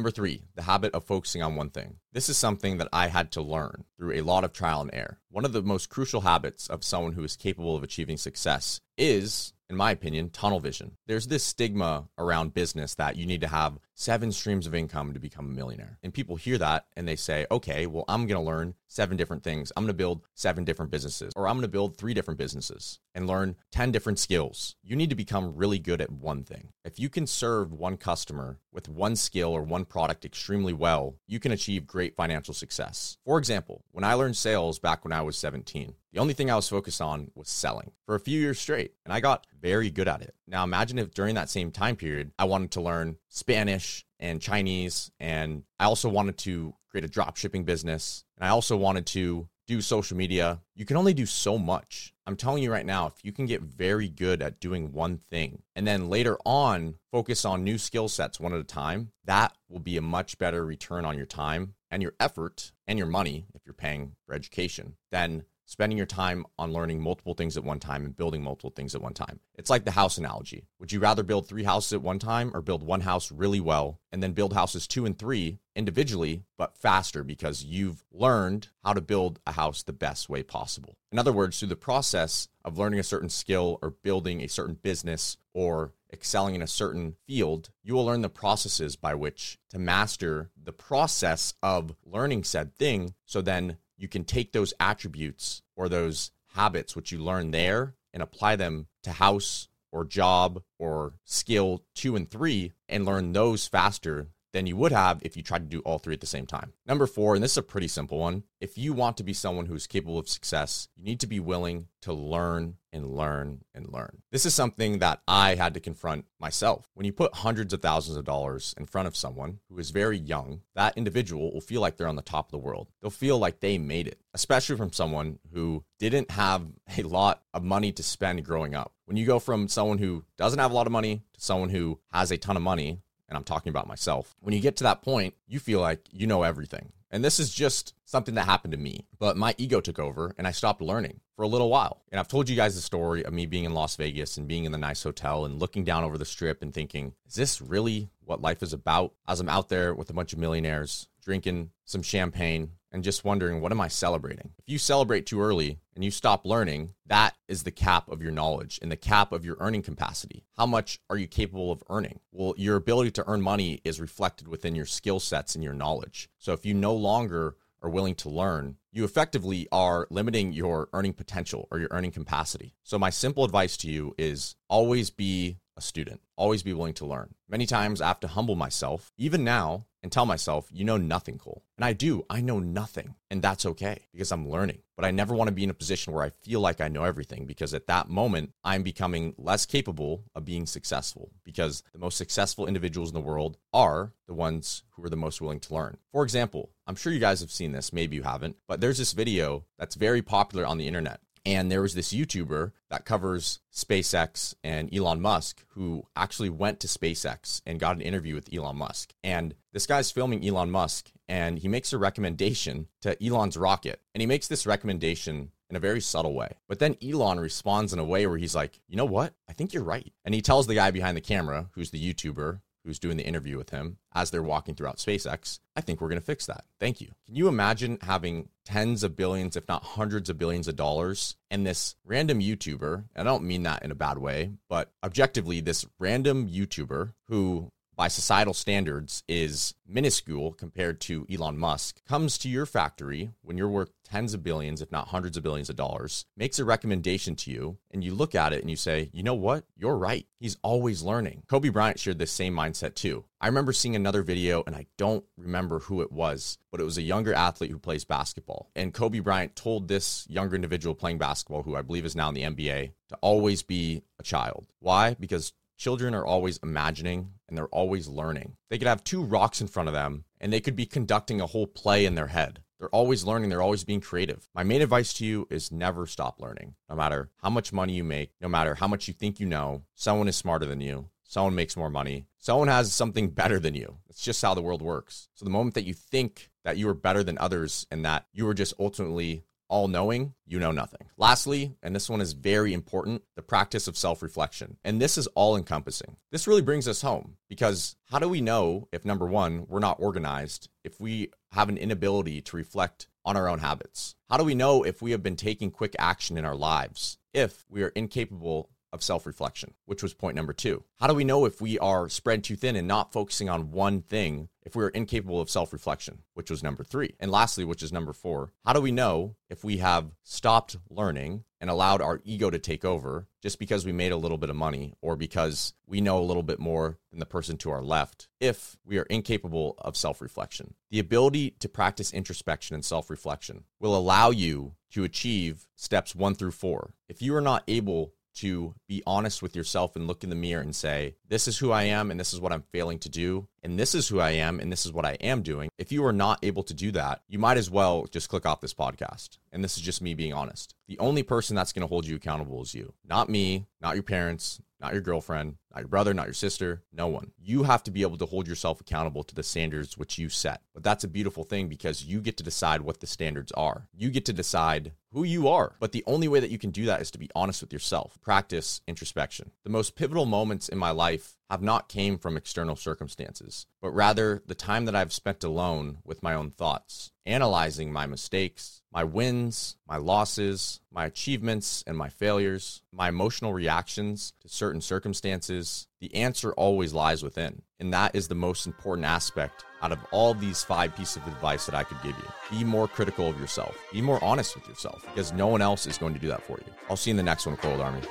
Number 0.00 0.10
three, 0.10 0.44
the 0.54 0.62
habit 0.62 0.94
of 0.94 1.04
focusing 1.04 1.42
on 1.42 1.56
one 1.56 1.68
thing. 1.68 1.96
This 2.14 2.30
is 2.30 2.38
something 2.38 2.78
that 2.78 2.88
I 2.90 3.08
had 3.08 3.30
to 3.32 3.42
learn 3.42 3.84
through 3.98 4.14
a 4.14 4.22
lot 4.22 4.44
of 4.44 4.52
trial 4.54 4.80
and 4.80 4.88
error. 4.94 5.20
One 5.32 5.44
of 5.44 5.52
the 5.52 5.62
most 5.62 5.90
crucial 5.90 6.22
habits 6.22 6.66
of 6.66 6.82
someone 6.82 7.12
who 7.12 7.22
is 7.22 7.36
capable 7.36 7.76
of 7.76 7.84
achieving 7.84 8.16
success 8.16 8.80
is, 8.98 9.52
in 9.68 9.76
my 9.76 9.92
opinion, 9.92 10.30
tunnel 10.30 10.58
vision. 10.58 10.96
There's 11.06 11.28
this 11.28 11.44
stigma 11.44 12.08
around 12.18 12.52
business 12.52 12.96
that 12.96 13.14
you 13.14 13.26
need 13.26 13.40
to 13.42 13.46
have 13.46 13.78
seven 13.94 14.32
streams 14.32 14.66
of 14.66 14.74
income 14.74 15.12
to 15.12 15.20
become 15.20 15.46
a 15.46 15.54
millionaire. 15.54 15.98
And 16.02 16.12
people 16.12 16.34
hear 16.34 16.58
that 16.58 16.86
and 16.96 17.06
they 17.06 17.16
say, 17.16 17.46
okay, 17.50 17.86
well, 17.86 18.06
I'm 18.08 18.26
going 18.26 18.42
to 18.42 18.50
learn 18.50 18.74
seven 18.88 19.16
different 19.16 19.44
things. 19.44 19.70
I'm 19.76 19.84
going 19.84 19.88
to 19.88 19.94
build 19.94 20.22
seven 20.34 20.64
different 20.64 20.90
businesses, 20.90 21.32
or 21.36 21.46
I'm 21.46 21.54
going 21.54 21.62
to 21.62 21.68
build 21.68 21.96
three 21.96 22.12
different 22.12 22.38
businesses 22.38 22.98
and 23.14 23.26
learn 23.26 23.56
10 23.72 23.92
different 23.92 24.18
skills. 24.18 24.74
You 24.82 24.96
need 24.96 25.10
to 25.10 25.16
become 25.16 25.54
really 25.54 25.78
good 25.78 26.00
at 26.00 26.10
one 26.10 26.44
thing. 26.44 26.70
If 26.84 26.98
you 26.98 27.08
can 27.08 27.26
serve 27.26 27.72
one 27.72 27.96
customer 27.96 28.58
with 28.72 28.88
one 28.88 29.16
skill 29.16 29.50
or 29.52 29.62
one 29.62 29.84
product 29.84 30.24
extremely 30.24 30.72
well, 30.72 31.16
you 31.26 31.38
can 31.38 31.52
achieve 31.52 31.86
great 31.86 32.16
financial 32.16 32.54
success. 32.54 33.18
For 33.24 33.38
example, 33.38 33.84
when 33.92 34.04
I 34.04 34.14
learned 34.14 34.36
sales 34.36 34.78
back 34.78 35.04
when 35.04 35.12
I 35.12 35.19
was 35.22 35.38
17, 35.38 35.94
the 36.12 36.20
only 36.20 36.34
thing 36.34 36.50
I 36.50 36.56
was 36.56 36.68
focused 36.68 37.00
on 37.00 37.30
was 37.34 37.48
selling 37.48 37.92
for 38.06 38.14
a 38.14 38.20
few 38.20 38.40
years 38.40 38.58
straight, 38.58 38.92
and 39.04 39.12
I 39.12 39.20
got 39.20 39.46
very 39.60 39.90
good 39.90 40.08
at 40.08 40.22
it. 40.22 40.34
Now, 40.46 40.64
imagine 40.64 40.98
if 40.98 41.12
during 41.12 41.34
that 41.34 41.50
same 41.50 41.70
time 41.70 41.96
period, 41.96 42.32
I 42.38 42.44
wanted 42.44 42.72
to 42.72 42.80
learn 42.80 43.16
Spanish 43.28 44.04
and 44.18 44.40
Chinese, 44.40 45.10
and 45.20 45.64
I 45.78 45.84
also 45.84 46.08
wanted 46.08 46.38
to 46.38 46.74
create 46.90 47.04
a 47.04 47.08
drop 47.08 47.36
shipping 47.36 47.64
business, 47.64 48.24
and 48.36 48.44
I 48.44 48.50
also 48.50 48.76
wanted 48.76 49.06
to 49.06 49.48
do 49.70 49.80
social 49.80 50.16
media. 50.16 50.60
You 50.74 50.84
can 50.84 50.96
only 50.96 51.14
do 51.14 51.26
so 51.26 51.56
much. 51.56 52.12
I'm 52.26 52.34
telling 52.34 52.62
you 52.62 52.72
right 52.72 52.84
now, 52.84 53.06
if 53.06 53.24
you 53.24 53.30
can 53.30 53.46
get 53.46 53.62
very 53.62 54.08
good 54.08 54.42
at 54.42 54.58
doing 54.58 54.92
one 54.92 55.20
thing 55.30 55.62
and 55.76 55.86
then 55.86 56.10
later 56.10 56.36
on 56.44 56.96
focus 57.12 57.44
on 57.44 57.62
new 57.62 57.78
skill 57.78 58.08
sets 58.08 58.40
one 58.40 58.52
at 58.52 58.58
a 58.58 58.64
time, 58.64 59.12
that 59.26 59.56
will 59.68 59.78
be 59.78 59.96
a 59.96 60.02
much 60.02 60.38
better 60.38 60.64
return 60.64 61.04
on 61.04 61.16
your 61.16 61.26
time 61.26 61.74
and 61.90 62.02
your 62.02 62.14
effort 62.20 62.72
and 62.86 62.98
your 62.98 63.08
money 63.08 63.46
if 63.54 63.62
you're 63.66 63.74
paying 63.74 64.12
for 64.26 64.34
education 64.34 64.96
than 65.10 65.44
spending 65.70 65.96
your 65.96 66.04
time 66.04 66.44
on 66.58 66.72
learning 66.72 67.00
multiple 67.00 67.32
things 67.32 67.56
at 67.56 67.62
one 67.62 67.78
time 67.78 68.04
and 68.04 68.16
building 68.16 68.42
multiple 68.42 68.72
things 68.74 68.96
at 68.96 69.00
one 69.00 69.14
time. 69.14 69.38
It's 69.54 69.70
like 69.70 69.84
the 69.84 69.92
house 69.92 70.18
analogy. 70.18 70.64
Would 70.80 70.90
you 70.90 70.98
rather 70.98 71.22
build 71.22 71.46
three 71.46 71.62
houses 71.62 71.92
at 71.92 72.02
one 72.02 72.18
time 72.18 72.50
or 72.54 72.60
build 72.60 72.82
one 72.82 73.02
house 73.02 73.30
really 73.30 73.60
well 73.60 74.00
and 74.10 74.20
then 74.20 74.32
build 74.32 74.52
houses 74.52 74.88
two 74.88 75.06
and 75.06 75.16
three 75.16 75.60
individually, 75.76 76.42
but 76.58 76.76
faster 76.76 77.22
because 77.22 77.62
you've 77.62 78.02
learned 78.10 78.66
how 78.82 78.94
to 78.94 79.00
build 79.00 79.38
a 79.46 79.52
house 79.52 79.84
the 79.84 79.92
best 79.92 80.28
way 80.28 80.42
possible? 80.42 80.96
In 81.12 81.20
other 81.20 81.32
words, 81.32 81.60
through 81.60 81.68
the 81.68 81.76
process 81.76 82.48
of 82.64 82.76
learning 82.76 82.98
a 82.98 83.04
certain 83.04 83.28
skill 83.30 83.78
or 83.80 83.90
building 83.90 84.40
a 84.40 84.48
certain 84.48 84.74
business 84.74 85.36
or 85.54 85.92
excelling 86.12 86.56
in 86.56 86.62
a 86.62 86.66
certain 86.66 87.14
field, 87.28 87.70
you 87.84 87.94
will 87.94 88.06
learn 88.06 88.22
the 88.22 88.28
processes 88.28 88.96
by 88.96 89.14
which 89.14 89.56
to 89.70 89.78
master 89.78 90.50
the 90.60 90.72
process 90.72 91.54
of 91.62 91.94
learning 92.04 92.42
said 92.42 92.76
thing. 92.76 93.14
So 93.24 93.40
then 93.40 93.76
you 94.00 94.08
can 94.08 94.24
take 94.24 94.52
those 94.52 94.72
attributes 94.80 95.62
or 95.76 95.88
those 95.88 96.30
habits 96.54 96.96
which 96.96 97.12
you 97.12 97.18
learn 97.18 97.50
there 97.50 97.94
and 98.12 98.22
apply 98.22 98.56
them 98.56 98.86
to 99.02 99.12
house 99.12 99.68
or 99.92 100.04
job 100.04 100.62
or 100.78 101.12
skill 101.24 101.84
two 101.94 102.16
and 102.16 102.30
three 102.30 102.72
and 102.88 103.04
learn 103.04 103.32
those 103.32 103.68
faster 103.68 104.28
than 104.52 104.66
you 104.66 104.76
would 104.76 104.92
have 104.92 105.20
if 105.22 105.36
you 105.36 105.42
tried 105.42 105.70
to 105.70 105.76
do 105.76 105.80
all 105.80 105.98
three 105.98 106.14
at 106.14 106.20
the 106.20 106.26
same 106.26 106.46
time. 106.46 106.72
Number 106.86 107.06
four, 107.06 107.34
and 107.34 107.42
this 107.42 107.52
is 107.52 107.58
a 107.58 107.62
pretty 107.62 107.88
simple 107.88 108.18
one. 108.18 108.44
If 108.60 108.76
you 108.76 108.92
want 108.92 109.16
to 109.16 109.22
be 109.22 109.32
someone 109.32 109.66
who's 109.66 109.86
capable 109.86 110.18
of 110.18 110.28
success, 110.28 110.88
you 110.96 111.04
need 111.04 111.20
to 111.20 111.26
be 111.26 111.40
willing 111.40 111.86
to 112.02 112.12
learn 112.12 112.76
and 112.92 113.14
learn 113.14 113.60
and 113.74 113.92
learn. 113.92 114.22
This 114.32 114.44
is 114.44 114.54
something 114.54 114.98
that 114.98 115.20
I 115.28 115.54
had 115.54 115.74
to 115.74 115.80
confront 115.80 116.24
myself. 116.40 116.90
When 116.94 117.06
you 117.06 117.12
put 117.12 117.34
hundreds 117.34 117.72
of 117.72 117.80
thousands 117.80 118.16
of 118.16 118.24
dollars 118.24 118.74
in 118.76 118.86
front 118.86 119.06
of 119.06 119.16
someone 119.16 119.60
who 119.68 119.78
is 119.78 119.90
very 119.90 120.18
young, 120.18 120.62
that 120.74 120.96
individual 120.96 121.52
will 121.52 121.60
feel 121.60 121.80
like 121.80 121.96
they're 121.96 122.08
on 122.08 122.16
the 122.16 122.22
top 122.22 122.46
of 122.46 122.52
the 122.52 122.58
world. 122.58 122.88
They'll 123.00 123.10
feel 123.10 123.38
like 123.38 123.60
they 123.60 123.78
made 123.78 124.08
it, 124.08 124.18
especially 124.34 124.76
from 124.76 124.92
someone 124.92 125.38
who 125.52 125.84
didn't 125.98 126.32
have 126.32 126.66
a 126.96 127.02
lot 127.02 127.42
of 127.54 127.62
money 127.62 127.92
to 127.92 128.02
spend 128.02 128.44
growing 128.44 128.74
up. 128.74 128.92
When 129.04 129.16
you 129.16 129.26
go 129.26 129.38
from 129.38 129.68
someone 129.68 129.98
who 129.98 130.24
doesn't 130.36 130.58
have 130.58 130.70
a 130.70 130.74
lot 130.74 130.86
of 130.86 130.92
money 130.92 131.22
to 131.34 131.40
someone 131.40 131.68
who 131.68 132.00
has 132.12 132.30
a 132.30 132.38
ton 132.38 132.56
of 132.56 132.62
money, 132.62 133.00
and 133.30 133.36
I'm 133.38 133.44
talking 133.44 133.70
about 133.70 133.86
myself. 133.86 134.34
When 134.40 134.54
you 134.54 134.60
get 134.60 134.76
to 134.76 134.84
that 134.84 135.02
point, 135.02 135.34
you 135.46 135.58
feel 135.60 135.80
like 135.80 136.06
you 136.10 136.26
know 136.26 136.42
everything. 136.42 136.92
And 137.12 137.24
this 137.24 137.40
is 137.40 137.52
just 137.52 137.94
something 138.04 138.34
that 138.34 138.44
happened 138.44 138.72
to 138.72 138.78
me, 138.78 139.06
but 139.18 139.36
my 139.36 139.54
ego 139.58 139.80
took 139.80 139.98
over 139.98 140.34
and 140.36 140.46
I 140.46 140.52
stopped 140.52 140.80
learning 140.80 141.20
for 141.34 141.42
a 141.42 141.48
little 141.48 141.68
while. 141.68 142.02
And 142.12 142.20
I've 142.20 142.28
told 142.28 142.48
you 142.48 142.54
guys 142.54 142.74
the 142.74 142.80
story 142.80 143.24
of 143.24 143.32
me 143.32 143.46
being 143.46 143.64
in 143.64 143.74
Las 143.74 143.96
Vegas 143.96 144.36
and 144.36 144.46
being 144.46 144.64
in 144.64 144.72
the 144.72 144.78
nice 144.78 145.02
hotel 145.02 145.44
and 145.44 145.58
looking 145.58 145.84
down 145.84 146.04
over 146.04 146.18
the 146.18 146.24
strip 146.24 146.62
and 146.62 146.72
thinking, 146.72 147.14
is 147.26 147.34
this 147.34 147.60
really 147.60 148.10
what 148.24 148.40
life 148.40 148.62
is 148.62 148.72
about? 148.72 149.14
As 149.26 149.40
I'm 149.40 149.48
out 149.48 149.68
there 149.68 149.92
with 149.92 150.10
a 150.10 150.12
bunch 150.12 150.32
of 150.32 150.38
millionaires, 150.38 151.08
drinking 151.24 151.70
some 151.84 152.02
champagne, 152.02 152.72
and 152.92 153.04
just 153.04 153.24
wondering, 153.24 153.60
what 153.60 153.72
am 153.72 153.80
I 153.80 153.88
celebrating? 153.88 154.50
If 154.58 154.64
you 154.66 154.78
celebrate 154.78 155.26
too 155.26 155.40
early 155.40 155.78
and 155.94 156.04
you 156.04 156.10
stop 156.10 156.44
learning, 156.44 156.94
that 157.06 157.36
is 157.48 157.62
the 157.62 157.70
cap 157.70 158.08
of 158.08 158.22
your 158.22 158.32
knowledge 158.32 158.78
and 158.82 158.90
the 158.90 158.96
cap 158.96 159.32
of 159.32 159.44
your 159.44 159.56
earning 159.60 159.82
capacity. 159.82 160.44
How 160.56 160.66
much 160.66 161.00
are 161.08 161.16
you 161.16 161.26
capable 161.26 161.70
of 161.70 161.82
earning? 161.88 162.20
Well, 162.32 162.54
your 162.56 162.76
ability 162.76 163.12
to 163.12 163.24
earn 163.28 163.42
money 163.42 163.80
is 163.84 164.00
reflected 164.00 164.48
within 164.48 164.74
your 164.74 164.86
skill 164.86 165.20
sets 165.20 165.54
and 165.54 165.62
your 165.62 165.74
knowledge. 165.74 166.28
So 166.38 166.52
if 166.52 166.66
you 166.66 166.74
no 166.74 166.94
longer 166.94 167.56
are 167.82 167.90
willing 167.90 168.14
to 168.14 168.28
learn, 168.28 168.76
you 168.92 169.04
effectively 169.04 169.68
are 169.72 170.06
limiting 170.10 170.52
your 170.52 170.88
earning 170.92 171.12
potential 171.12 171.68
or 171.70 171.78
your 171.78 171.88
earning 171.90 172.10
capacity. 172.10 172.74
So, 172.82 172.98
my 172.98 173.10
simple 173.10 173.44
advice 173.44 173.76
to 173.78 173.90
you 173.90 174.14
is 174.18 174.56
always 174.68 175.10
be 175.10 175.58
a 175.80 175.82
student, 175.82 176.20
always 176.36 176.62
be 176.62 176.72
willing 176.72 176.94
to 176.94 177.06
learn. 177.06 177.34
Many 177.48 177.66
times 177.66 178.00
I 178.00 178.08
have 178.08 178.20
to 178.20 178.28
humble 178.28 178.54
myself, 178.54 179.12
even 179.18 179.42
now, 179.42 179.86
and 180.02 180.10
tell 180.10 180.24
myself, 180.24 180.68
you 180.72 180.84
know 180.84 180.96
nothing, 180.96 181.38
Cole. 181.38 181.62
And 181.76 181.84
I 181.84 181.92
do. 181.92 182.24
I 182.30 182.40
know 182.40 182.58
nothing. 182.58 183.14
And 183.30 183.42
that's 183.42 183.66
okay 183.66 184.06
because 184.12 184.32
I'm 184.32 184.48
learning. 184.48 184.78
But 184.96 185.04
I 185.04 185.10
never 185.10 185.34
want 185.34 185.48
to 185.48 185.54
be 185.54 185.64
in 185.64 185.70
a 185.70 185.74
position 185.74 186.12
where 186.12 186.24
I 186.24 186.30
feel 186.42 186.60
like 186.60 186.80
I 186.80 186.88
know 186.88 187.04
everything 187.04 187.46
because 187.46 187.74
at 187.74 187.86
that 187.88 188.08
moment, 188.08 188.52
I'm 188.64 188.82
becoming 188.82 189.34
less 189.36 189.66
capable 189.66 190.24
of 190.34 190.44
being 190.44 190.66
successful 190.66 191.30
because 191.44 191.82
the 191.92 191.98
most 191.98 192.16
successful 192.16 192.66
individuals 192.66 193.10
in 193.10 193.14
the 193.14 193.20
world 193.20 193.58
are 193.72 194.12
the 194.26 194.34
ones 194.34 194.82
who 194.90 195.04
are 195.04 195.10
the 195.10 195.16
most 195.16 195.40
willing 195.40 195.60
to 195.60 195.74
learn. 195.74 195.96
For 196.12 196.22
example, 196.22 196.70
I'm 196.86 196.96
sure 196.96 197.12
you 197.12 197.18
guys 197.18 197.40
have 197.40 197.50
seen 197.50 197.72
this, 197.72 197.92
maybe 197.92 198.16
you 198.16 198.22
haven't, 198.22 198.56
but 198.68 198.80
there's 198.80 198.98
this 198.98 199.12
video 199.12 199.64
that's 199.78 199.94
very 199.94 200.22
popular 200.22 200.66
on 200.66 200.78
the 200.78 200.86
internet. 200.86 201.20
And 201.46 201.70
there 201.70 201.82
was 201.82 201.94
this 201.94 202.12
YouTuber 202.12 202.72
that 202.90 203.04
covers 203.04 203.60
SpaceX 203.72 204.54
and 204.62 204.94
Elon 204.94 205.20
Musk 205.20 205.64
who 205.68 206.04
actually 206.14 206.50
went 206.50 206.80
to 206.80 206.86
SpaceX 206.86 207.62
and 207.64 207.80
got 207.80 207.96
an 207.96 208.02
interview 208.02 208.34
with 208.34 208.52
Elon 208.52 208.76
Musk. 208.76 209.14
And 209.24 209.54
this 209.72 209.86
guy's 209.86 210.10
filming 210.10 210.46
Elon 210.46 210.70
Musk 210.70 211.10
and 211.28 211.58
he 211.58 211.68
makes 211.68 211.92
a 211.92 211.98
recommendation 211.98 212.88
to 213.02 213.16
Elon's 213.24 213.56
rocket. 213.56 214.00
And 214.14 214.20
he 214.20 214.26
makes 214.26 214.48
this 214.48 214.66
recommendation 214.66 215.52
in 215.70 215.76
a 215.76 215.80
very 215.80 216.00
subtle 216.00 216.34
way. 216.34 216.56
But 216.68 216.80
then 216.80 216.96
Elon 217.02 217.38
responds 217.38 217.92
in 217.92 217.98
a 217.98 218.04
way 218.04 218.26
where 218.26 218.36
he's 218.36 218.54
like, 218.54 218.80
you 218.88 218.96
know 218.96 219.04
what? 219.04 219.34
I 219.48 219.52
think 219.52 219.72
you're 219.72 219.84
right. 219.84 220.12
And 220.24 220.34
he 220.34 220.42
tells 220.42 220.66
the 220.66 220.74
guy 220.74 220.90
behind 220.90 221.16
the 221.16 221.22
camera, 221.22 221.68
who's 221.72 221.90
the 221.90 222.14
YouTuber, 222.14 222.60
who's 222.84 222.98
doing 222.98 223.16
the 223.16 223.26
interview 223.26 223.56
with 223.58 223.70
him 223.70 223.98
as 224.14 224.30
they're 224.30 224.42
walking 224.42 224.74
throughout 224.74 224.98
SpaceX, 224.98 225.60
I 225.76 225.80
think 225.80 226.00
we're 226.00 226.08
going 226.08 226.20
to 226.20 226.26
fix 226.26 226.46
that. 226.46 226.64
Thank 226.78 227.00
you. 227.00 227.08
Can 227.26 227.36
you 227.36 227.48
imagine 227.48 227.98
having 228.02 228.48
tens 228.64 229.02
of 229.02 229.16
billions, 229.16 229.56
if 229.56 229.68
not 229.68 229.82
hundreds 229.82 230.30
of 230.30 230.38
billions 230.38 230.68
of 230.68 230.76
dollars, 230.76 231.36
and 231.50 231.66
this 231.66 231.96
random 232.04 232.40
YouTuber, 232.40 233.04
I 233.16 233.22
don't 233.22 233.44
mean 233.44 233.62
that 233.64 233.82
in 233.82 233.90
a 233.90 233.96
bad 233.96 234.18
way, 234.18 234.52
but 234.68 234.90
objectively, 235.04 235.60
this 235.60 235.86
random 235.98 236.48
YouTuber 236.48 237.12
who 237.28 237.70
by 238.00 238.08
societal 238.08 238.54
standards 238.54 239.22
is 239.28 239.74
minuscule 239.86 240.52
compared 240.52 241.02
to 241.02 241.26
Elon 241.30 241.58
Musk, 241.58 242.02
comes 242.08 242.38
to 242.38 242.48
your 242.48 242.64
factory 242.64 243.28
when 243.42 243.58
you're 243.58 243.68
worth 243.68 243.92
tens 244.04 244.32
of 244.32 244.42
billions, 244.42 244.80
if 244.80 244.90
not 244.90 245.08
hundreds 245.08 245.36
of 245.36 245.42
billions 245.42 245.68
of 245.68 245.76
dollars, 245.76 246.24
makes 246.34 246.58
a 246.58 246.64
recommendation 246.64 247.36
to 247.36 247.50
you, 247.50 247.76
and 247.90 248.02
you 248.02 248.14
look 248.14 248.34
at 248.34 248.54
it 248.54 248.62
and 248.62 248.70
you 248.70 248.76
say, 248.76 249.10
you 249.12 249.22
know 249.22 249.34
what? 249.34 249.64
You're 249.76 249.98
right. 249.98 250.26
He's 250.38 250.56
always 250.62 251.02
learning. 251.02 251.42
Kobe 251.46 251.68
Bryant 251.68 252.00
shared 252.00 252.18
this 252.18 252.32
same 252.32 252.54
mindset 252.54 252.94
too. 252.94 253.24
I 253.38 253.48
remember 253.48 253.74
seeing 253.74 253.96
another 253.96 254.22
video, 254.22 254.62
and 254.66 254.74
I 254.74 254.86
don't 254.96 255.24
remember 255.36 255.80
who 255.80 256.00
it 256.00 256.10
was, 256.10 256.56
but 256.70 256.80
it 256.80 256.84
was 256.84 256.96
a 256.96 257.02
younger 257.02 257.34
athlete 257.34 257.70
who 257.70 257.78
plays 257.78 258.04
basketball. 258.04 258.70
And 258.74 258.94
Kobe 258.94 259.20
Bryant 259.20 259.56
told 259.56 259.88
this 259.88 260.26
younger 260.28 260.54
individual 260.54 260.94
playing 260.94 261.18
basketball, 261.18 261.62
who 261.62 261.76
I 261.76 261.82
believe 261.82 262.06
is 262.06 262.16
now 262.16 262.30
in 262.30 262.34
the 262.34 262.42
NBA, 262.42 262.92
to 263.10 263.16
always 263.20 263.62
be 263.62 264.02
a 264.18 264.22
child. 264.22 264.66
Why? 264.78 265.14
Because 265.18 265.52
children 265.80 266.14
are 266.14 266.26
always 266.26 266.58
imagining 266.62 267.30
and 267.48 267.56
they're 267.56 267.66
always 267.68 268.06
learning. 268.06 268.54
They 268.68 268.76
could 268.76 268.86
have 268.86 269.02
two 269.02 269.22
rocks 269.24 269.62
in 269.62 269.66
front 269.66 269.88
of 269.88 269.94
them 269.94 270.24
and 270.38 270.52
they 270.52 270.60
could 270.60 270.76
be 270.76 270.84
conducting 270.84 271.40
a 271.40 271.46
whole 271.46 271.66
play 271.66 272.04
in 272.04 272.14
their 272.14 272.26
head. 272.26 272.60
They're 272.78 272.90
always 272.90 273.24
learning, 273.24 273.48
they're 273.48 273.62
always 273.62 273.84
being 273.84 274.02
creative. 274.02 274.46
My 274.54 274.62
main 274.62 274.82
advice 274.82 275.14
to 275.14 275.24
you 275.24 275.48
is 275.50 275.72
never 275.72 276.06
stop 276.06 276.38
learning. 276.38 276.74
No 276.90 276.96
matter 276.96 277.30
how 277.42 277.48
much 277.48 277.72
money 277.72 277.94
you 277.94 278.04
make, 278.04 278.32
no 278.42 278.48
matter 278.48 278.74
how 278.74 278.88
much 278.88 279.08
you 279.08 279.14
think 279.14 279.40
you 279.40 279.46
know, 279.46 279.82
someone 279.94 280.28
is 280.28 280.36
smarter 280.36 280.66
than 280.66 280.82
you. 280.82 281.08
Someone 281.24 281.54
makes 281.54 281.76
more 281.76 281.90
money. 281.90 282.26
Someone 282.38 282.68
has 282.68 282.92
something 282.92 283.30
better 283.30 283.58
than 283.58 283.74
you. 283.74 283.96
It's 284.08 284.22
just 284.22 284.42
how 284.42 284.52
the 284.52 284.62
world 284.62 284.82
works. 284.82 285.28
So 285.34 285.44
the 285.44 285.50
moment 285.50 285.74
that 285.76 285.84
you 285.84 285.94
think 285.94 286.50
that 286.64 286.76
you 286.76 286.88
are 286.90 286.94
better 286.94 287.22
than 287.22 287.38
others 287.38 287.86
and 287.90 288.04
that 288.04 288.26
you 288.32 288.46
are 288.48 288.54
just 288.54 288.74
ultimately 288.78 289.44
all 289.70 289.88
knowing, 289.88 290.34
you 290.46 290.58
know 290.58 290.72
nothing. 290.72 291.06
Lastly, 291.16 291.76
and 291.82 291.94
this 291.94 292.10
one 292.10 292.20
is 292.20 292.32
very 292.34 292.74
important, 292.74 293.22
the 293.36 293.42
practice 293.42 293.88
of 293.88 293.96
self 293.96 294.20
reflection. 294.20 294.76
And 294.84 295.00
this 295.00 295.16
is 295.16 295.28
all 295.28 295.56
encompassing. 295.56 296.16
This 296.30 296.46
really 296.46 296.60
brings 296.60 296.86
us 296.86 297.00
home 297.00 297.36
because 297.48 297.96
how 298.10 298.18
do 298.18 298.28
we 298.28 298.40
know 298.40 298.88
if 298.92 299.04
number 299.04 299.26
one, 299.26 299.64
we're 299.68 299.78
not 299.78 300.00
organized, 300.00 300.68
if 300.84 301.00
we 301.00 301.30
have 301.52 301.68
an 301.68 301.78
inability 301.78 302.42
to 302.42 302.56
reflect 302.56 303.08
on 303.24 303.36
our 303.36 303.48
own 303.48 303.60
habits? 303.60 304.16
How 304.28 304.36
do 304.36 304.44
we 304.44 304.54
know 304.54 304.82
if 304.82 305.00
we 305.00 305.12
have 305.12 305.22
been 305.22 305.36
taking 305.36 305.70
quick 305.70 305.94
action 305.98 306.36
in 306.36 306.44
our 306.44 306.56
lives, 306.56 307.18
if 307.32 307.64
we 307.70 307.82
are 307.82 307.92
incapable 307.94 308.68
of 308.92 309.02
self 309.02 309.26
reflection, 309.26 309.74
which 309.86 310.02
was 310.02 310.14
point 310.14 310.36
number 310.36 310.52
two. 310.52 310.84
How 310.98 311.06
do 311.06 311.14
we 311.14 311.24
know 311.24 311.44
if 311.44 311.60
we 311.60 311.78
are 311.78 312.08
spread 312.08 312.44
too 312.44 312.56
thin 312.56 312.76
and 312.76 312.88
not 312.88 313.12
focusing 313.12 313.48
on 313.48 313.70
one 313.70 314.02
thing 314.02 314.48
if 314.62 314.76
we 314.76 314.84
are 314.84 314.90
incapable 314.90 315.40
of 315.40 315.50
self 315.50 315.72
reflection, 315.72 316.22
which 316.34 316.50
was 316.50 316.62
number 316.62 316.84
three? 316.84 317.14
And 317.20 317.30
lastly, 317.30 317.64
which 317.64 317.82
is 317.82 317.92
number 317.92 318.12
four, 318.12 318.52
how 318.64 318.72
do 318.72 318.80
we 318.80 318.92
know 318.92 319.36
if 319.48 319.64
we 319.64 319.78
have 319.78 320.10
stopped 320.22 320.76
learning 320.88 321.44
and 321.60 321.68
allowed 321.68 322.00
our 322.00 322.20
ego 322.24 322.50
to 322.50 322.58
take 322.58 322.84
over 322.84 323.26
just 323.42 323.58
because 323.58 323.84
we 323.84 323.92
made 323.92 324.12
a 324.12 324.16
little 324.16 324.38
bit 324.38 324.50
of 324.50 324.56
money 324.56 324.94
or 325.02 325.14
because 325.14 325.74
we 325.86 326.00
know 326.00 326.18
a 326.18 326.24
little 326.24 326.42
bit 326.42 326.58
more 326.58 326.98
than 327.10 327.20
the 327.20 327.26
person 327.26 327.56
to 327.58 327.70
our 327.70 327.82
left 327.82 328.28
if 328.40 328.78
we 328.84 328.98
are 328.98 329.04
incapable 329.04 329.74
of 329.78 329.96
self 329.96 330.20
reflection? 330.20 330.74
The 330.90 330.98
ability 330.98 331.52
to 331.60 331.68
practice 331.68 332.12
introspection 332.12 332.74
and 332.74 332.84
self 332.84 333.10
reflection 333.10 333.64
will 333.78 333.96
allow 333.96 334.30
you 334.30 334.74
to 334.92 335.04
achieve 335.04 335.66
steps 335.76 336.14
one 336.14 336.34
through 336.34 336.50
four. 336.50 336.94
If 337.08 337.22
you 337.22 337.34
are 337.36 337.40
not 337.40 337.62
able 337.68 338.12
to 338.36 338.74
be 338.88 339.02
honest 339.06 339.42
with 339.42 339.56
yourself 339.56 339.96
and 339.96 340.06
look 340.06 340.24
in 340.24 340.30
the 340.30 340.36
mirror 340.36 340.62
and 340.62 340.74
say, 340.74 341.16
This 341.28 341.48
is 341.48 341.58
who 341.58 341.72
I 341.72 341.84
am, 341.84 342.10
and 342.10 342.18
this 342.18 342.32
is 342.32 342.40
what 342.40 342.52
I'm 342.52 342.64
failing 342.72 342.98
to 343.00 343.08
do, 343.08 343.48
and 343.62 343.78
this 343.78 343.94
is 343.94 344.08
who 344.08 344.20
I 344.20 344.30
am, 344.30 344.60
and 344.60 344.72
this 344.72 344.86
is 344.86 344.92
what 344.92 345.04
I 345.04 345.12
am 345.14 345.42
doing. 345.42 345.70
If 345.78 345.92
you 345.92 346.04
are 346.04 346.12
not 346.12 346.38
able 346.42 346.62
to 346.64 346.74
do 346.74 346.90
that, 346.92 347.22
you 347.28 347.38
might 347.38 347.56
as 347.56 347.70
well 347.70 348.06
just 348.10 348.28
click 348.28 348.46
off 348.46 348.60
this 348.60 348.74
podcast. 348.74 349.38
And 349.52 349.64
this 349.64 349.76
is 349.76 349.82
just 349.82 350.02
me 350.02 350.14
being 350.14 350.32
honest. 350.32 350.74
The 350.88 350.98
only 350.98 351.22
person 351.22 351.56
that's 351.56 351.72
going 351.72 351.82
to 351.82 351.88
hold 351.88 352.06
you 352.06 352.16
accountable 352.16 352.62
is 352.62 352.74
you, 352.74 352.94
not 353.04 353.28
me, 353.28 353.66
not 353.80 353.94
your 353.94 354.02
parents, 354.02 354.60
not 354.80 354.92
your 354.92 355.02
girlfriend, 355.02 355.56
not 355.72 355.80
your 355.80 355.88
brother, 355.88 356.12
not 356.12 356.26
your 356.26 356.34
sister, 356.34 356.82
no 356.92 357.06
one. 357.06 357.32
You 357.38 357.62
have 357.62 357.82
to 357.84 357.90
be 357.90 358.02
able 358.02 358.18
to 358.18 358.26
hold 358.26 358.48
yourself 358.48 358.80
accountable 358.80 359.22
to 359.24 359.34
the 359.34 359.42
standards 359.42 359.96
which 359.96 360.18
you 360.18 360.28
set. 360.28 360.62
But 360.74 360.82
that's 360.82 361.04
a 361.04 361.08
beautiful 361.08 361.44
thing 361.44 361.68
because 361.68 362.04
you 362.04 362.20
get 362.20 362.36
to 362.38 362.44
decide 362.44 362.82
what 362.82 363.00
the 363.00 363.06
standards 363.06 363.52
are. 363.52 363.88
You 363.94 364.10
get 364.10 364.24
to 364.26 364.32
decide 364.32 364.92
who 365.12 365.24
you 365.24 365.48
are. 365.48 365.76
But 365.80 365.92
the 365.92 366.04
only 366.06 366.28
way 366.28 366.40
that 366.40 366.50
you 366.50 366.58
can 366.58 366.70
do 366.70 366.86
that 366.86 367.00
is 367.00 367.10
to 367.12 367.18
be 367.18 367.30
honest 367.34 367.60
with 367.60 367.72
yourself. 367.72 368.18
Practice 368.20 368.80
introspection. 368.86 369.50
The 369.64 369.70
most 369.70 369.96
pivotal 369.96 370.26
moments 370.26 370.68
in 370.68 370.78
my 370.78 370.90
life 370.90 371.36
have 371.50 371.62
not 371.62 371.88
came 371.88 372.16
from 372.16 372.36
external 372.36 372.76
circumstances, 372.76 373.66
but 373.80 373.90
rather 373.90 374.40
the 374.46 374.54
time 374.54 374.84
that 374.84 374.94
I've 374.94 375.12
spent 375.12 375.42
alone 375.42 375.98
with 376.04 376.22
my 376.22 376.34
own 376.34 376.50
thoughts, 376.50 377.10
analyzing 377.26 377.92
my 377.92 378.06
mistakes, 378.06 378.82
my 378.92 379.02
wins, 379.02 379.76
my 379.88 379.96
losses, 379.96 380.80
my 380.92 381.06
achievements 381.06 381.82
and 381.88 381.96
my 381.96 382.08
failures, 382.08 382.82
my 382.92 383.08
emotional 383.08 383.52
reactions 383.52 384.32
to 384.42 384.48
certain 384.48 384.80
circumstances. 384.80 385.59
The 386.00 386.14
answer 386.14 386.52
always 386.52 386.92
lies 386.92 387.22
within. 387.22 387.62
And 387.78 387.92
that 387.92 388.14
is 388.14 388.28
the 388.28 388.34
most 388.34 388.66
important 388.66 389.06
aspect 389.06 389.64
out 389.82 389.92
of 389.92 389.98
all 390.12 390.34
these 390.34 390.62
five 390.62 390.94
pieces 390.96 391.16
of 391.16 391.26
advice 391.26 391.66
that 391.66 391.74
I 391.74 391.84
could 391.84 392.02
give 392.02 392.16
you. 392.16 392.58
Be 392.58 392.64
more 392.64 392.88
critical 392.88 393.28
of 393.28 393.40
yourself. 393.40 393.76
Be 393.92 394.02
more 394.02 394.22
honest 394.22 394.54
with 394.54 394.68
yourself 394.68 395.02
because 395.06 395.32
no 395.32 395.46
one 395.46 395.62
else 395.62 395.86
is 395.86 395.98
going 395.98 396.14
to 396.14 396.20
do 396.20 396.28
that 396.28 396.42
for 396.42 396.58
you. 396.58 396.72
I'll 396.88 396.96
see 396.96 397.10
you 397.10 397.12
in 397.12 397.16
the 397.16 397.22
next 397.22 397.46
one, 397.46 397.56
Cold 397.56 397.80
Army. 397.80 398.02